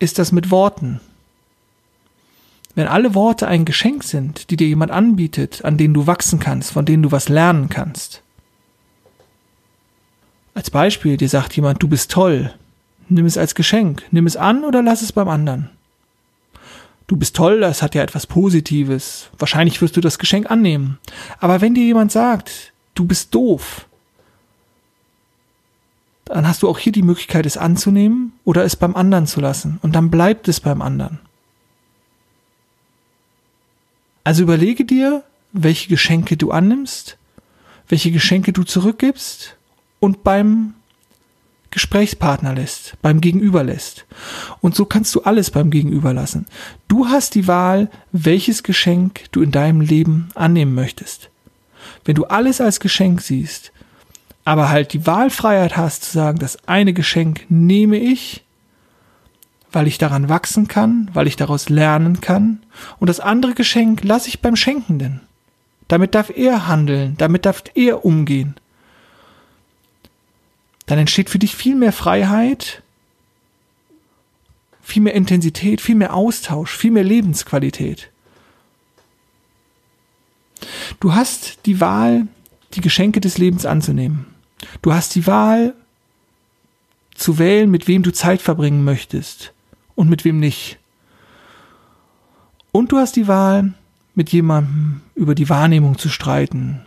ist 0.00 0.18
das 0.18 0.32
mit 0.32 0.50
Worten. 0.50 1.00
Wenn 2.74 2.88
alle 2.88 3.14
Worte 3.14 3.46
ein 3.46 3.64
Geschenk 3.64 4.04
sind, 4.04 4.50
die 4.50 4.56
dir 4.56 4.66
jemand 4.66 4.90
anbietet, 4.90 5.64
an 5.64 5.76
denen 5.76 5.94
du 5.94 6.06
wachsen 6.06 6.38
kannst, 6.38 6.72
von 6.72 6.86
denen 6.86 7.02
du 7.02 7.12
was 7.12 7.28
lernen 7.28 7.68
kannst. 7.68 8.22
Als 10.60 10.68
Beispiel, 10.68 11.16
dir 11.16 11.30
sagt 11.30 11.56
jemand, 11.56 11.82
du 11.82 11.88
bist 11.88 12.10
toll. 12.10 12.52
Nimm 13.08 13.24
es 13.24 13.38
als 13.38 13.54
Geschenk. 13.54 14.02
Nimm 14.10 14.26
es 14.26 14.36
an 14.36 14.62
oder 14.62 14.82
lass 14.82 15.00
es 15.00 15.10
beim 15.10 15.26
anderen. 15.26 15.70
Du 17.06 17.16
bist 17.16 17.34
toll, 17.34 17.60
das 17.60 17.80
hat 17.80 17.94
ja 17.94 18.02
etwas 18.02 18.26
Positives. 18.26 19.30
Wahrscheinlich 19.38 19.80
wirst 19.80 19.96
du 19.96 20.02
das 20.02 20.18
Geschenk 20.18 20.50
annehmen. 20.50 20.98
Aber 21.38 21.62
wenn 21.62 21.74
dir 21.74 21.84
jemand 21.84 22.12
sagt, 22.12 22.74
du 22.92 23.06
bist 23.06 23.34
doof, 23.34 23.86
dann 26.26 26.46
hast 26.46 26.62
du 26.62 26.68
auch 26.68 26.78
hier 26.78 26.92
die 26.92 27.00
Möglichkeit, 27.00 27.46
es 27.46 27.56
anzunehmen 27.56 28.34
oder 28.44 28.62
es 28.62 28.76
beim 28.76 28.94
anderen 28.96 29.26
zu 29.26 29.40
lassen. 29.40 29.78
Und 29.80 29.94
dann 29.94 30.10
bleibt 30.10 30.46
es 30.46 30.60
beim 30.60 30.82
anderen. 30.82 31.20
Also 34.24 34.42
überlege 34.42 34.84
dir, 34.84 35.24
welche 35.54 35.88
Geschenke 35.88 36.36
du 36.36 36.50
annimmst, 36.50 37.16
welche 37.88 38.12
Geschenke 38.12 38.52
du 38.52 38.62
zurückgibst 38.64 39.56
und 40.00 40.24
beim 40.24 40.74
Gesprächspartner 41.70 42.54
lässt, 42.54 42.96
beim 43.00 43.20
Gegenüber 43.20 43.62
lässt. 43.62 44.06
Und 44.60 44.74
so 44.74 44.84
kannst 44.84 45.14
du 45.14 45.22
alles 45.22 45.50
beim 45.50 45.70
Gegenüber 45.70 46.12
lassen. 46.12 46.46
Du 46.88 47.06
hast 47.06 47.36
die 47.36 47.46
Wahl, 47.46 47.88
welches 48.10 48.64
Geschenk 48.64 49.26
du 49.30 49.42
in 49.42 49.52
deinem 49.52 49.80
Leben 49.80 50.30
annehmen 50.34 50.74
möchtest. 50.74 51.30
Wenn 52.04 52.16
du 52.16 52.24
alles 52.24 52.60
als 52.60 52.80
Geschenk 52.80 53.20
siehst, 53.20 53.72
aber 54.44 54.68
halt 54.68 54.92
die 54.92 55.06
Wahlfreiheit 55.06 55.76
hast 55.76 56.04
zu 56.04 56.12
sagen, 56.12 56.40
das 56.40 56.66
eine 56.66 56.92
Geschenk 56.92 57.46
nehme 57.48 57.98
ich 57.98 58.42
weil 59.72 59.86
ich 59.86 59.98
daran 59.98 60.28
wachsen 60.28 60.68
kann, 60.68 61.10
weil 61.12 61.26
ich 61.26 61.36
daraus 61.36 61.68
lernen 61.68 62.20
kann. 62.20 62.60
Und 62.98 63.08
das 63.08 63.20
andere 63.20 63.54
Geschenk 63.54 64.04
lasse 64.04 64.28
ich 64.28 64.40
beim 64.40 64.56
Schenkenden. 64.56 65.20
Damit 65.88 66.14
darf 66.14 66.30
er 66.30 66.68
handeln, 66.68 67.14
damit 67.18 67.46
darf 67.46 67.64
er 67.74 68.04
umgehen. 68.04 68.54
Dann 70.90 70.98
entsteht 70.98 71.30
für 71.30 71.38
dich 71.38 71.54
viel 71.54 71.76
mehr 71.76 71.92
Freiheit, 71.92 72.82
viel 74.82 75.02
mehr 75.02 75.14
Intensität, 75.14 75.80
viel 75.80 75.94
mehr 75.94 76.14
Austausch, 76.14 76.76
viel 76.76 76.90
mehr 76.90 77.04
Lebensqualität. 77.04 78.10
Du 80.98 81.14
hast 81.14 81.64
die 81.66 81.80
Wahl, 81.80 82.26
die 82.74 82.80
Geschenke 82.80 83.20
des 83.20 83.38
Lebens 83.38 83.66
anzunehmen. 83.66 84.26
Du 84.82 84.92
hast 84.92 85.14
die 85.14 85.28
Wahl, 85.28 85.74
zu 87.14 87.38
wählen, 87.38 87.70
mit 87.70 87.86
wem 87.86 88.02
du 88.02 88.12
Zeit 88.12 88.42
verbringen 88.42 88.82
möchtest 88.82 89.52
und 89.94 90.10
mit 90.10 90.24
wem 90.24 90.40
nicht. 90.40 90.80
Und 92.72 92.90
du 92.90 92.98
hast 92.98 93.14
die 93.14 93.28
Wahl, 93.28 93.74
mit 94.16 94.32
jemandem 94.32 95.02
über 95.14 95.36
die 95.36 95.48
Wahrnehmung 95.48 95.98
zu 95.98 96.08
streiten. 96.08 96.84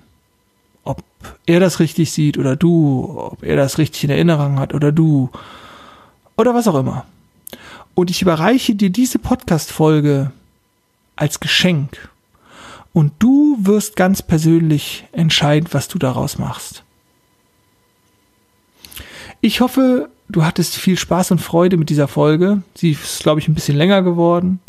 Ob 0.84 1.04
er 1.46 1.60
das 1.60 1.80
richtig 1.80 2.12
sieht 2.12 2.38
oder 2.38 2.56
du, 2.56 3.16
ob 3.18 3.44
er 3.44 3.56
das 3.56 3.78
richtig 3.78 4.04
in 4.04 4.10
Erinnerung 4.10 4.60
hat 4.60 4.74
oder 4.74 4.92
du, 4.92 5.30
oder 6.36 6.54
was 6.54 6.68
auch 6.68 6.76
immer. 6.76 7.06
Und 7.96 8.10
ich 8.10 8.22
überreiche 8.22 8.76
dir 8.76 8.90
diese 8.90 9.20
Podcast-Folge 9.20 10.32
als 11.16 11.40
Geschenk. 11.40 12.10
Und 12.92 13.14
du 13.20 13.58
wirst 13.60 13.96
ganz 13.96 14.22
persönlich 14.22 15.06
entscheiden, 15.12 15.70
was 15.72 15.88
du 15.88 15.98
daraus 15.98 16.38
machst. 16.38 16.84
Ich 19.42 19.62
hoffe, 19.62 20.10
du 20.30 20.46
hattest 20.46 20.76
viel 20.76 20.98
Spaß 20.98 21.32
und 21.32 21.40
Freude 21.40 21.78
mit 21.78 21.90
dieser 21.90 22.08
Folge. 22.08 22.62
Sie 22.76 22.92
ist, 22.92 23.24
glaube 23.24 23.40
ich, 23.40 23.48
ein 23.48 23.56
bisschen 23.56 23.78
länger 23.78 24.02
geworden. 24.02 24.60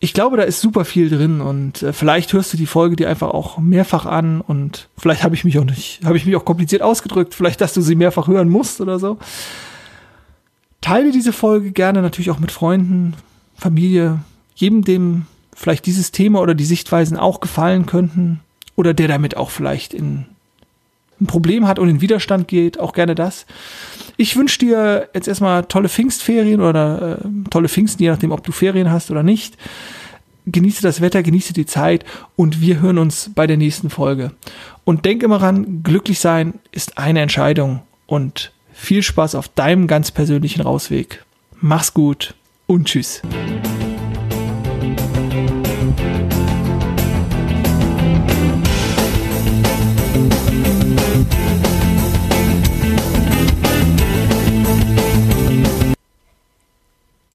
Ich 0.00 0.12
glaube, 0.12 0.36
da 0.36 0.44
ist 0.44 0.60
super 0.60 0.84
viel 0.84 1.10
drin 1.10 1.40
und 1.40 1.82
äh, 1.82 1.92
vielleicht 1.92 2.32
hörst 2.32 2.52
du 2.52 2.56
die 2.56 2.66
Folge 2.66 2.94
dir 2.94 3.08
einfach 3.08 3.30
auch 3.30 3.58
mehrfach 3.58 4.06
an 4.06 4.40
und 4.40 4.88
vielleicht 4.96 5.24
habe 5.24 5.34
ich 5.34 5.44
mich 5.44 5.58
auch 5.58 5.64
nicht, 5.64 6.00
habe 6.04 6.16
ich 6.16 6.24
mich 6.24 6.36
auch 6.36 6.44
kompliziert 6.44 6.82
ausgedrückt, 6.82 7.34
vielleicht, 7.34 7.60
dass 7.60 7.74
du 7.74 7.80
sie 7.80 7.96
mehrfach 7.96 8.28
hören 8.28 8.48
musst 8.48 8.80
oder 8.80 8.98
so. 8.98 9.18
Teile 10.80 11.10
diese 11.10 11.32
Folge 11.32 11.72
gerne 11.72 12.00
natürlich 12.00 12.30
auch 12.30 12.38
mit 12.38 12.52
Freunden, 12.52 13.14
Familie, 13.56 14.20
jedem, 14.54 14.84
dem 14.84 15.26
vielleicht 15.52 15.86
dieses 15.86 16.12
Thema 16.12 16.40
oder 16.40 16.54
die 16.54 16.64
Sichtweisen 16.64 17.16
auch 17.16 17.40
gefallen 17.40 17.86
könnten 17.86 18.40
oder 18.76 18.94
der 18.94 19.08
damit 19.08 19.36
auch 19.36 19.50
vielleicht 19.50 19.92
in 19.92 20.26
ein 21.20 21.26
Problem 21.26 21.66
hat 21.66 21.78
und 21.78 21.88
in 21.88 22.00
Widerstand 22.00 22.48
geht, 22.48 22.78
auch 22.78 22.92
gerne 22.92 23.14
das. 23.14 23.46
Ich 24.16 24.36
wünsche 24.36 24.58
dir 24.58 25.08
jetzt 25.14 25.28
erstmal 25.28 25.64
tolle 25.64 25.88
Pfingstferien 25.88 26.60
oder 26.60 27.20
äh, 27.20 27.50
tolle 27.50 27.68
Pfingsten, 27.68 28.02
je 28.02 28.10
nachdem, 28.10 28.32
ob 28.32 28.44
du 28.44 28.52
Ferien 28.52 28.90
hast 28.90 29.10
oder 29.10 29.22
nicht. 29.22 29.56
Genieße 30.46 30.82
das 30.82 31.00
Wetter, 31.00 31.22
genieße 31.22 31.52
die 31.52 31.66
Zeit 31.66 32.04
und 32.34 32.60
wir 32.60 32.80
hören 32.80 32.98
uns 32.98 33.30
bei 33.34 33.46
der 33.46 33.56
nächsten 33.58 33.90
Folge. 33.90 34.32
Und 34.84 35.04
denk 35.04 35.22
immer 35.22 35.42
ran, 35.42 35.82
glücklich 35.82 36.20
sein 36.20 36.54
ist 36.72 36.98
eine 36.98 37.20
Entscheidung 37.20 37.82
und 38.06 38.52
viel 38.72 39.02
Spaß 39.02 39.34
auf 39.34 39.48
deinem 39.48 39.86
ganz 39.86 40.10
persönlichen 40.10 40.62
Rausweg. 40.62 41.24
Mach's 41.60 41.92
gut 41.92 42.34
und 42.66 42.86
tschüss. 42.86 43.22